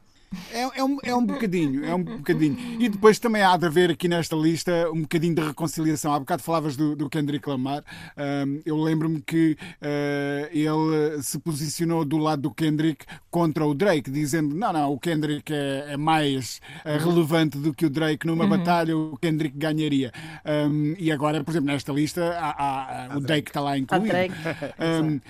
[0.52, 2.56] é, é um, é um bocadinho, é um bocadinho.
[2.80, 6.12] E depois também há de haver aqui nesta lista um bocadinho de reconciliação.
[6.14, 7.82] Há bocado falavas do, do Kendrick Lamar.
[8.16, 14.10] Ahm, eu lembro-me que ah, ele se posicionou do lado do Kendrick contra o Drake,
[14.10, 18.26] dizendo: não, não, o Kendrick é, é mais ah, relevante do que o Drake.
[18.26, 20.12] Numa batalha, o Kendrick ganharia.
[20.44, 24.06] Ahm, e agora, por exemplo, nesta lista, há- há- o Drake está lá incluído.
[24.08, 24.34] Drake.
[24.78, 25.22] Ahm, eh, ele-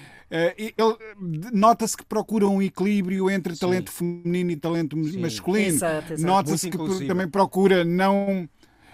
[1.52, 5.66] Nota-se que procura um equilíbrio entre talento feminino e talento masculino.
[5.68, 6.26] Exato, exato.
[6.26, 7.06] Nota-se que inclusivo.
[7.08, 8.48] também procura não.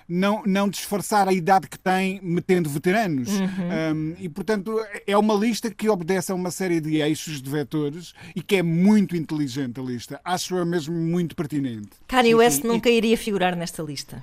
[0.08, 3.28] Não, não disfarçar a idade que tem metendo veteranos.
[3.40, 8.14] Um, e, portanto, é uma lista que obedece a uma série de eixos, de vetores,
[8.36, 10.20] e que é muito inteligente a lista.
[10.24, 11.88] Acho-a mesmo muito pertinente.
[12.06, 14.22] Kanye Sim, West sim, e- nunca iria figurar nesta lista.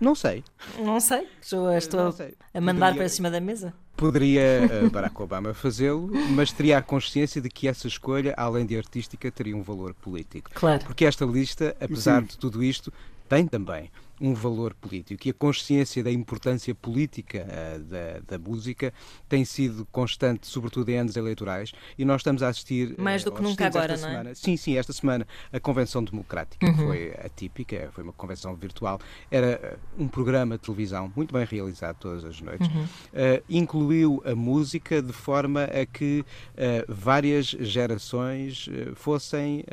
[0.00, 0.42] Não sei.
[0.78, 2.32] Não sei, estou, estou Não sei.
[2.54, 3.74] a mandar Poderia- para cima da mesa.
[4.00, 8.74] Poderia eh, Barack Obama fazê-lo, mas teria a consciência de que essa escolha, além de
[8.74, 10.50] artística, teria um valor político.
[10.54, 10.82] Claro.
[10.86, 12.28] Porque esta lista, apesar Sim.
[12.28, 12.90] de tudo isto,
[13.28, 13.90] tem também
[14.20, 18.92] um valor político e a consciência da importância política eh, da, da música
[19.28, 22.94] tem sido constante, sobretudo em anos eleitorais, e nós estamos a assistir.
[22.98, 24.10] Mais eh, do que nunca agora, não é?
[24.10, 26.76] semana- Sim, sim, esta semana a Convenção Democrática Uhum.
[26.76, 29.00] foi atípica, foi uma convenção virtual,
[29.30, 32.84] era eh, um programa de televisão muito bem realizado todas as noites, Uhum.
[33.14, 36.24] eh, incluiu a música de forma a que
[36.56, 39.64] eh, várias gerações fossem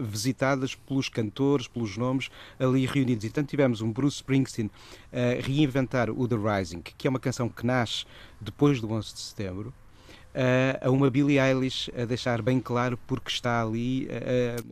[0.00, 2.28] visitadas pelos cantores, pelos nomes
[2.58, 3.24] ali reunidos.
[3.24, 4.70] E portanto tivemos um Bruce Springsteen
[5.12, 8.04] a reinventar o The Rising, que é uma canção que nasce
[8.40, 9.74] depois do 11 de setembro,
[10.80, 14.08] a uma Billie Eilish a deixar bem claro porque está ali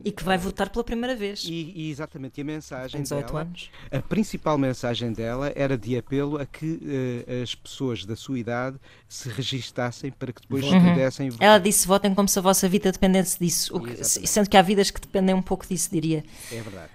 [0.03, 1.43] E que vai votar pela primeira vez.
[1.45, 3.69] e, e exatamente e a mensagem Tem 18 dela, anos.
[3.91, 6.79] a principal mensagem dela era de apelo a que
[7.27, 11.47] eh, as pessoas da sua idade se registassem para que depois pudessem votar.
[11.47, 13.79] Ela disse: votem como se a vossa vida dependesse disso.
[13.79, 16.23] Que- sendo que há vidas que dependem um pouco disso, diria.
[16.51, 16.89] É verdade.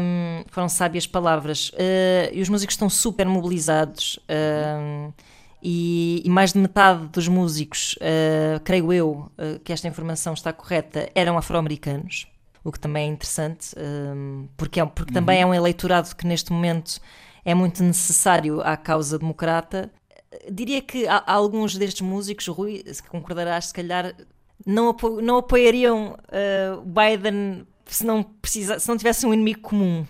[0.00, 1.70] Hum, foram sábias palavras.
[1.70, 4.18] Uh, e os músicos estão super mobilizados.
[5.64, 10.52] E, e mais de metade dos músicos, uh, creio eu, uh, que esta informação está
[10.52, 12.26] correta, eram afro-americanos.
[12.62, 16.52] O que também é interessante, hum, porque, é, porque também é um eleitorado que neste
[16.52, 17.00] momento
[17.44, 19.90] é muito necessário à causa democrata.
[20.50, 24.14] Diria que há, há alguns destes músicos, Rui, se concordarás, se calhar
[24.66, 30.06] não, apo- não apoiariam uh, Biden se não, precisa, se não tivesse um inimigo comum.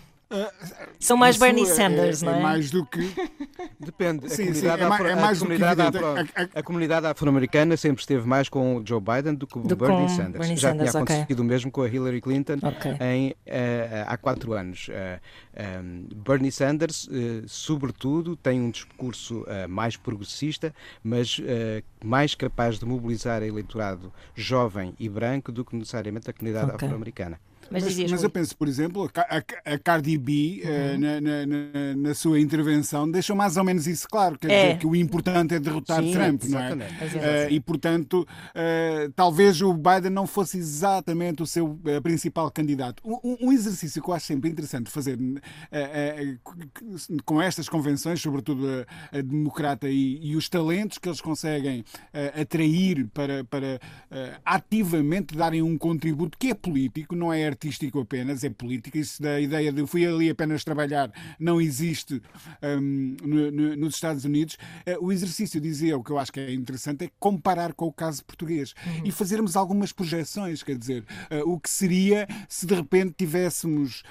[0.99, 2.39] São mais Bernie é- Sanders, é, não é?
[2.39, 2.99] é mais do que.
[3.79, 4.25] Depende.
[4.25, 8.49] A Sim, é é a mais comunidade A- a- a comunidade afro-americana sempre esteve mais
[8.49, 10.39] com o Joe Biden do que o Do Bernie Sanders.
[10.39, 12.91] Bernie Já Sanders, tinha acontecido o mesmo com a Hillary Clinton Ok.
[12.99, 14.87] em, eh, há quatro anos.
[14.89, 15.19] Eh,
[15.79, 20.73] um, Bernie Sanders, eh, sobretudo, tem um discurso mais progressista,
[21.03, 21.39] mas
[22.03, 26.85] mais capaz de mobilizar eleitorado jovem e branco do que necessariamente a comunidade Ok.
[26.87, 27.39] afro-americana.
[27.71, 29.37] Mas, Mas, dizias, mas eu penso, por exemplo, a,
[29.73, 30.99] a- Cardi B, eh, Uhum.
[30.99, 34.37] na, na- na- na sua intervenção, deixou mais ou menos isso claro.
[34.37, 34.61] Quer É.
[34.65, 36.71] dizer, que o importante é derrotar Sim, Trump, não é?
[37.15, 43.01] Eh, e, portanto, eh, talvez o Biden não fosse exatamente o seu eh, principal candidato.
[43.05, 45.17] Um, um- exercício que eu acho sempre interessante fazer
[47.25, 48.65] com estas convenções, sobretudo
[49.11, 51.83] a, a democrata e, e os talentos que eles conseguem
[52.39, 53.79] atrair para, para
[54.43, 58.97] ativamente darem um contributo que é político, não é artístico apenas, é político.
[58.97, 62.21] Isso da ideia de eu fui ali apenas trabalhar não existe
[62.61, 64.57] hum, no- no- nos Estados Unidos.
[64.85, 67.93] Eh, o exercício, dizia, o que eu acho que é interessante, é comparar com o
[67.93, 73.13] caso português e fazermos algumas projeções, quer dizer, eh, o que seria se de repente
[73.17, 74.03] tivéssemos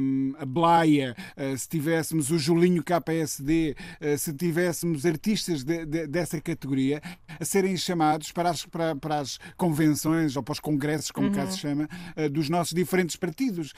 [0.00, 3.76] hum, a Blaia, eh, se tivéssemos o Julinho KPSD,
[4.16, 7.00] se tivéssemos artistas de- de- dessa categoria
[7.38, 11.46] a serem chamados para as, para, para as convenções ou para os congressos, como cá
[11.50, 11.88] se chama,
[12.32, 13.72] dos nossos diferentes partidos.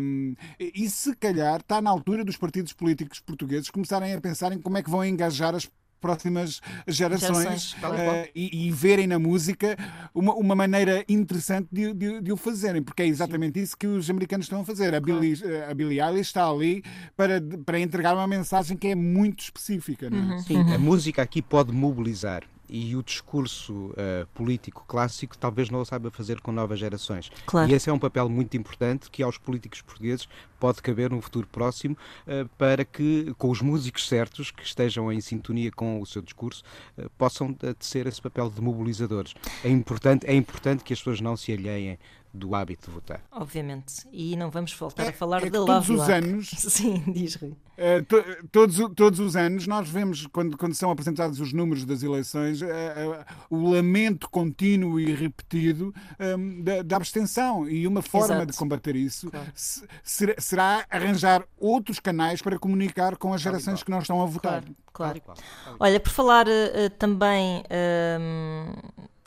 [0.00, 4.58] Hum, e se calhar está na altura dos partidos políticos portugueses começarem a pensar em
[4.60, 5.68] como é que vão engajar as
[6.00, 9.74] próximas gerações, Gerações, tal e eh, e, verem na música
[10.14, 14.10] uma, uma maneira interessante de, de- de o fazerem, porque é exatamente isso que os
[14.10, 14.94] americanos estão a fazer.
[14.94, 15.34] A Billie,
[15.66, 16.82] a Billie Eilish está ali
[17.16, 20.10] para, para entregar uma mensagem que é muito específica.
[20.10, 20.34] Não Uhum.
[20.34, 20.38] é?
[20.40, 22.42] Sim, a música aqui pode mobilizar.
[22.68, 27.30] E o discurso eh, político clássico talvez não o saiba fazer com novas gerações.
[27.46, 27.70] Claro.
[27.70, 31.46] E esse é um papel muito importante que aos políticos portugueses pode caber num futuro
[31.46, 31.96] próximo
[32.26, 36.62] eh, para que, com os músicos certos, que estejam em sintonia com o seu discurso,
[36.96, 39.34] eh, possam ser esse papel de mobilizadores.
[39.62, 41.98] É importante, é importante que as pessoas não se alheiem
[42.34, 43.20] do hábito de votar.
[43.30, 44.06] Obviamente.
[44.12, 47.36] E não vamos voltar É- a falar é de todos Love os anos- Sim, diz
[47.36, 47.54] Rui.
[47.76, 52.02] Eh, to- todos, todos os anos nós vemos, quando, quando são apresentados os números das
[52.02, 57.68] eleições, eh, eh, o lamento contínuo e repetido ehm, da, da abstenção.
[57.68, 58.52] E uma forma Exato.
[58.52, 59.46] de combater isso Claro.
[59.54, 64.26] se- será, será arranjar outros canais para comunicar com as gerações que não estão a
[64.26, 64.62] votar.
[64.92, 65.40] Claro, claro.
[65.80, 68.72] Olha, por falar eh, também ehm,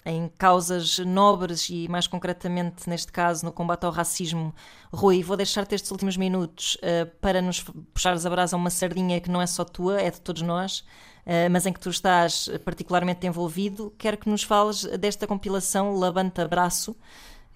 [0.08, 4.56] em causas nobres e mais concretamente neste caso no combate ao racismo,
[4.92, 7.62] Rui, vou deixar-te estes últimos minutos eh, para nos
[7.94, 10.86] puxares a brasa uma sardinha que não é só tua, é de todos nós,
[11.26, 13.94] eh, mas em que tu estás particularmente envolvido.
[13.98, 16.96] Quero que nos fales desta compilação Labanta Braço,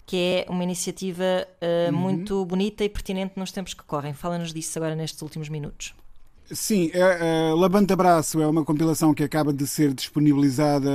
[0.06, 4.14] que é uma iniciativa eh, muito bonita e pertinente nos tempos que correm.
[4.14, 5.94] Fala-nos disso agora nestes últimos minutos.
[6.54, 10.90] Sim, a, a Labanta Braço é uma compilação que acaba de ser disponibilizada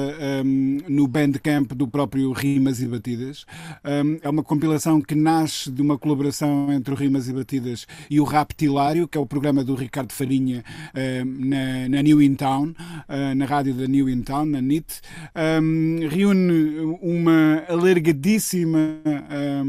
[0.45, 3.47] hum, no Bandcamp do próprio Rimas e Batidas.
[3.83, 8.21] Hum, é uma compilação que nasce de uma colaboração entre o Rimas e Batidas e
[8.21, 10.63] o Raptilário, que é o programa do Ricardo Farinha
[10.95, 12.75] hum, na, na New In Town,
[13.09, 15.01] ah, na rádio da New In Town, na NIT.
[15.63, 19.65] Hum, reúne uma alargadíssima ah,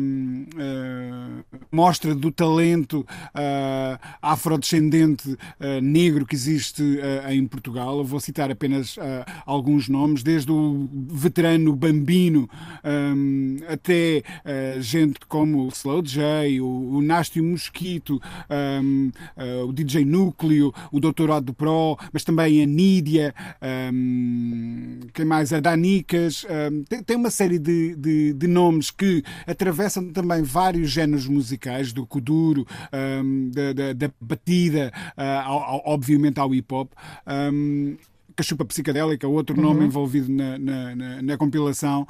[1.71, 6.83] mostra do talento ah, afrodescendente ah, negro que existe
[7.25, 7.97] ah, em Portugal.
[7.97, 12.49] Eu vou citar apenas ah, alguns nomes, desde o veterano Bambino
[12.83, 20.05] ahm, até ah, gente como o Slow J, o, o Mosquito, ahm, ah, o DJ
[20.05, 20.99] Núcleo, o.
[21.37, 25.51] Odo Pro, mas também a Nídia, ahm, quem mais?
[25.53, 26.45] A Danicas.
[26.89, 32.05] tem, tem uma série de, de, de nomes que atravessam também vários géneros musicais, do
[32.05, 36.91] kuduro, ahm, da, da, da batida, ao- ao- obviamente ao hip hop.
[37.25, 37.97] ahm,
[38.37, 42.05] Cachupa Psicadélica, outro nome envolvido na, na, na- na compilação,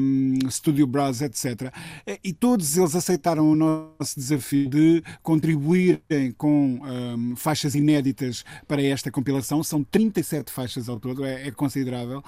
[0.00, 1.70] um, Studio Brass, etc.
[2.06, 8.82] E- E todos eles aceitaram o nosso desafio de contribuírem com um, faixas inéditas para
[8.82, 9.62] esta compilação.
[9.62, 12.22] São 37 faixas ao todo, é, é considerável.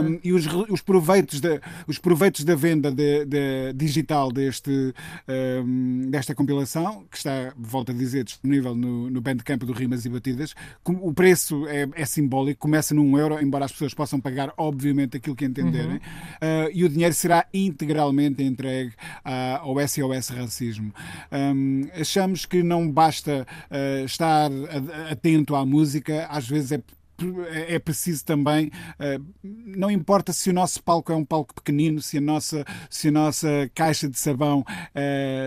[0.00, 4.94] Um, e os, os proveitos da, os proveitos da venda de, de- digital deste,
[6.10, 10.54] desta compilação, que está, volto a dizer, disponível no, no Bandcamp do Rimas e Batidas,
[10.86, 15.36] o preço é, é simbólico, começa num euro, embora as pessoas possam pagar, obviamente, aquilo
[15.36, 18.92] que entenderem, uh, e o dinheiro será integralmente entregue
[19.24, 20.92] à- ao SOS Racismo.
[21.32, 24.50] Um, achamos que não basta uh, estar
[25.10, 26.82] atento à música, às vezes é
[27.68, 28.72] é preciso também,
[29.40, 33.12] não importa se o nosso palco é um palco pequenino, se a nossa, se a
[33.12, 34.64] nossa caixa de sabão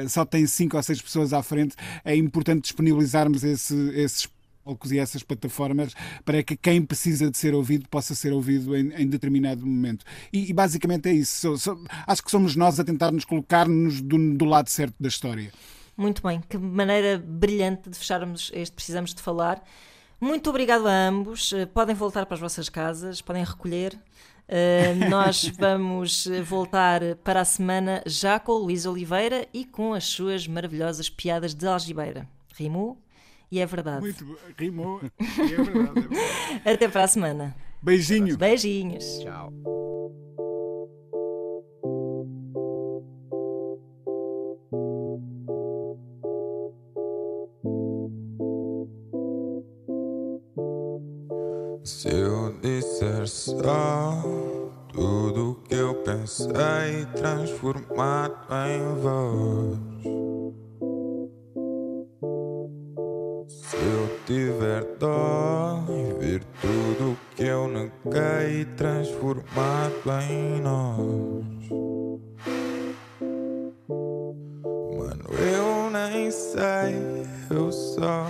[0.08, 1.76] só tem cinco ou seis pessoas à frente,
[2.06, 4.30] é importante disponibilizarmos esse, esses
[4.68, 5.94] palcos e essas plataformas
[6.26, 10.06] para que quem precisa de ser ouvido possa ser ouvido em, em determinado momento.
[10.32, 11.58] E, e basicamente é isso.
[11.58, 15.08] So- so- acho que somos nós a tentar nos colocar-nos do, do lado certo da
[15.08, 15.52] história.
[15.96, 19.64] Muito bem, que maneira brilhante de fecharmos este Precisamos de Falar.
[20.20, 21.54] Muito obrigado a ambos.
[21.54, 23.98] Eh, Podem voltar para as vossas casas, podem recolher.
[24.48, 30.06] Eh, nós vamos voltar para a semana já com o Luís Oliveira e com as
[30.06, 32.28] suas maravilhosas piadas de algibeira.
[32.56, 32.98] Rimou
[33.52, 34.02] e é verdade.
[34.02, 34.36] Muito bom.
[34.58, 35.02] rimou.
[35.20, 36.00] e É verdade.
[36.00, 36.62] é verdade.
[36.66, 37.56] Até para a semana.
[37.82, 38.38] Beijinho.
[38.38, 39.20] Beijinhos.
[39.20, 39.54] Tchau.
[51.84, 54.22] Se eu disser só
[54.92, 58.36] tudo que eu pensei transformado
[58.68, 59.87] em voz.
[63.68, 69.94] Se eu tiver dó e ver tudo que eu neguei transformado
[70.30, 71.44] em nós.
[74.98, 78.30] Mano, eu nem sei, eu só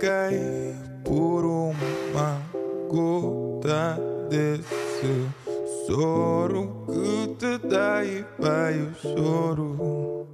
[1.03, 2.41] por uma
[2.89, 3.99] gota
[4.29, 4.80] desse
[5.91, 10.25] Choro que te dei veio choro.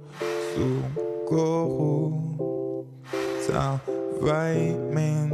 [0.53, 2.13] Socorro.
[3.41, 5.26] Salvei-me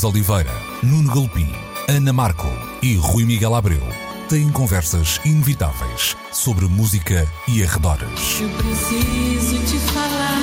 [0.00, 1.52] Luís Oliveira, Nuno Galpim,
[1.88, 2.48] Ana Marco
[2.80, 3.82] e Rui Miguel Abreu
[4.28, 8.40] têm conversas inevitáveis sobre música e arredores.
[8.40, 10.40] Eu preciso te falar.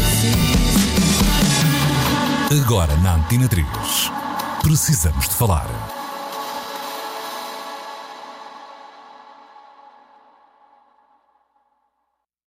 [0.00, 1.24] Preciso
[2.50, 2.64] falar.
[2.64, 3.48] Agora na Antina
[4.62, 6.01] Precisamos de falar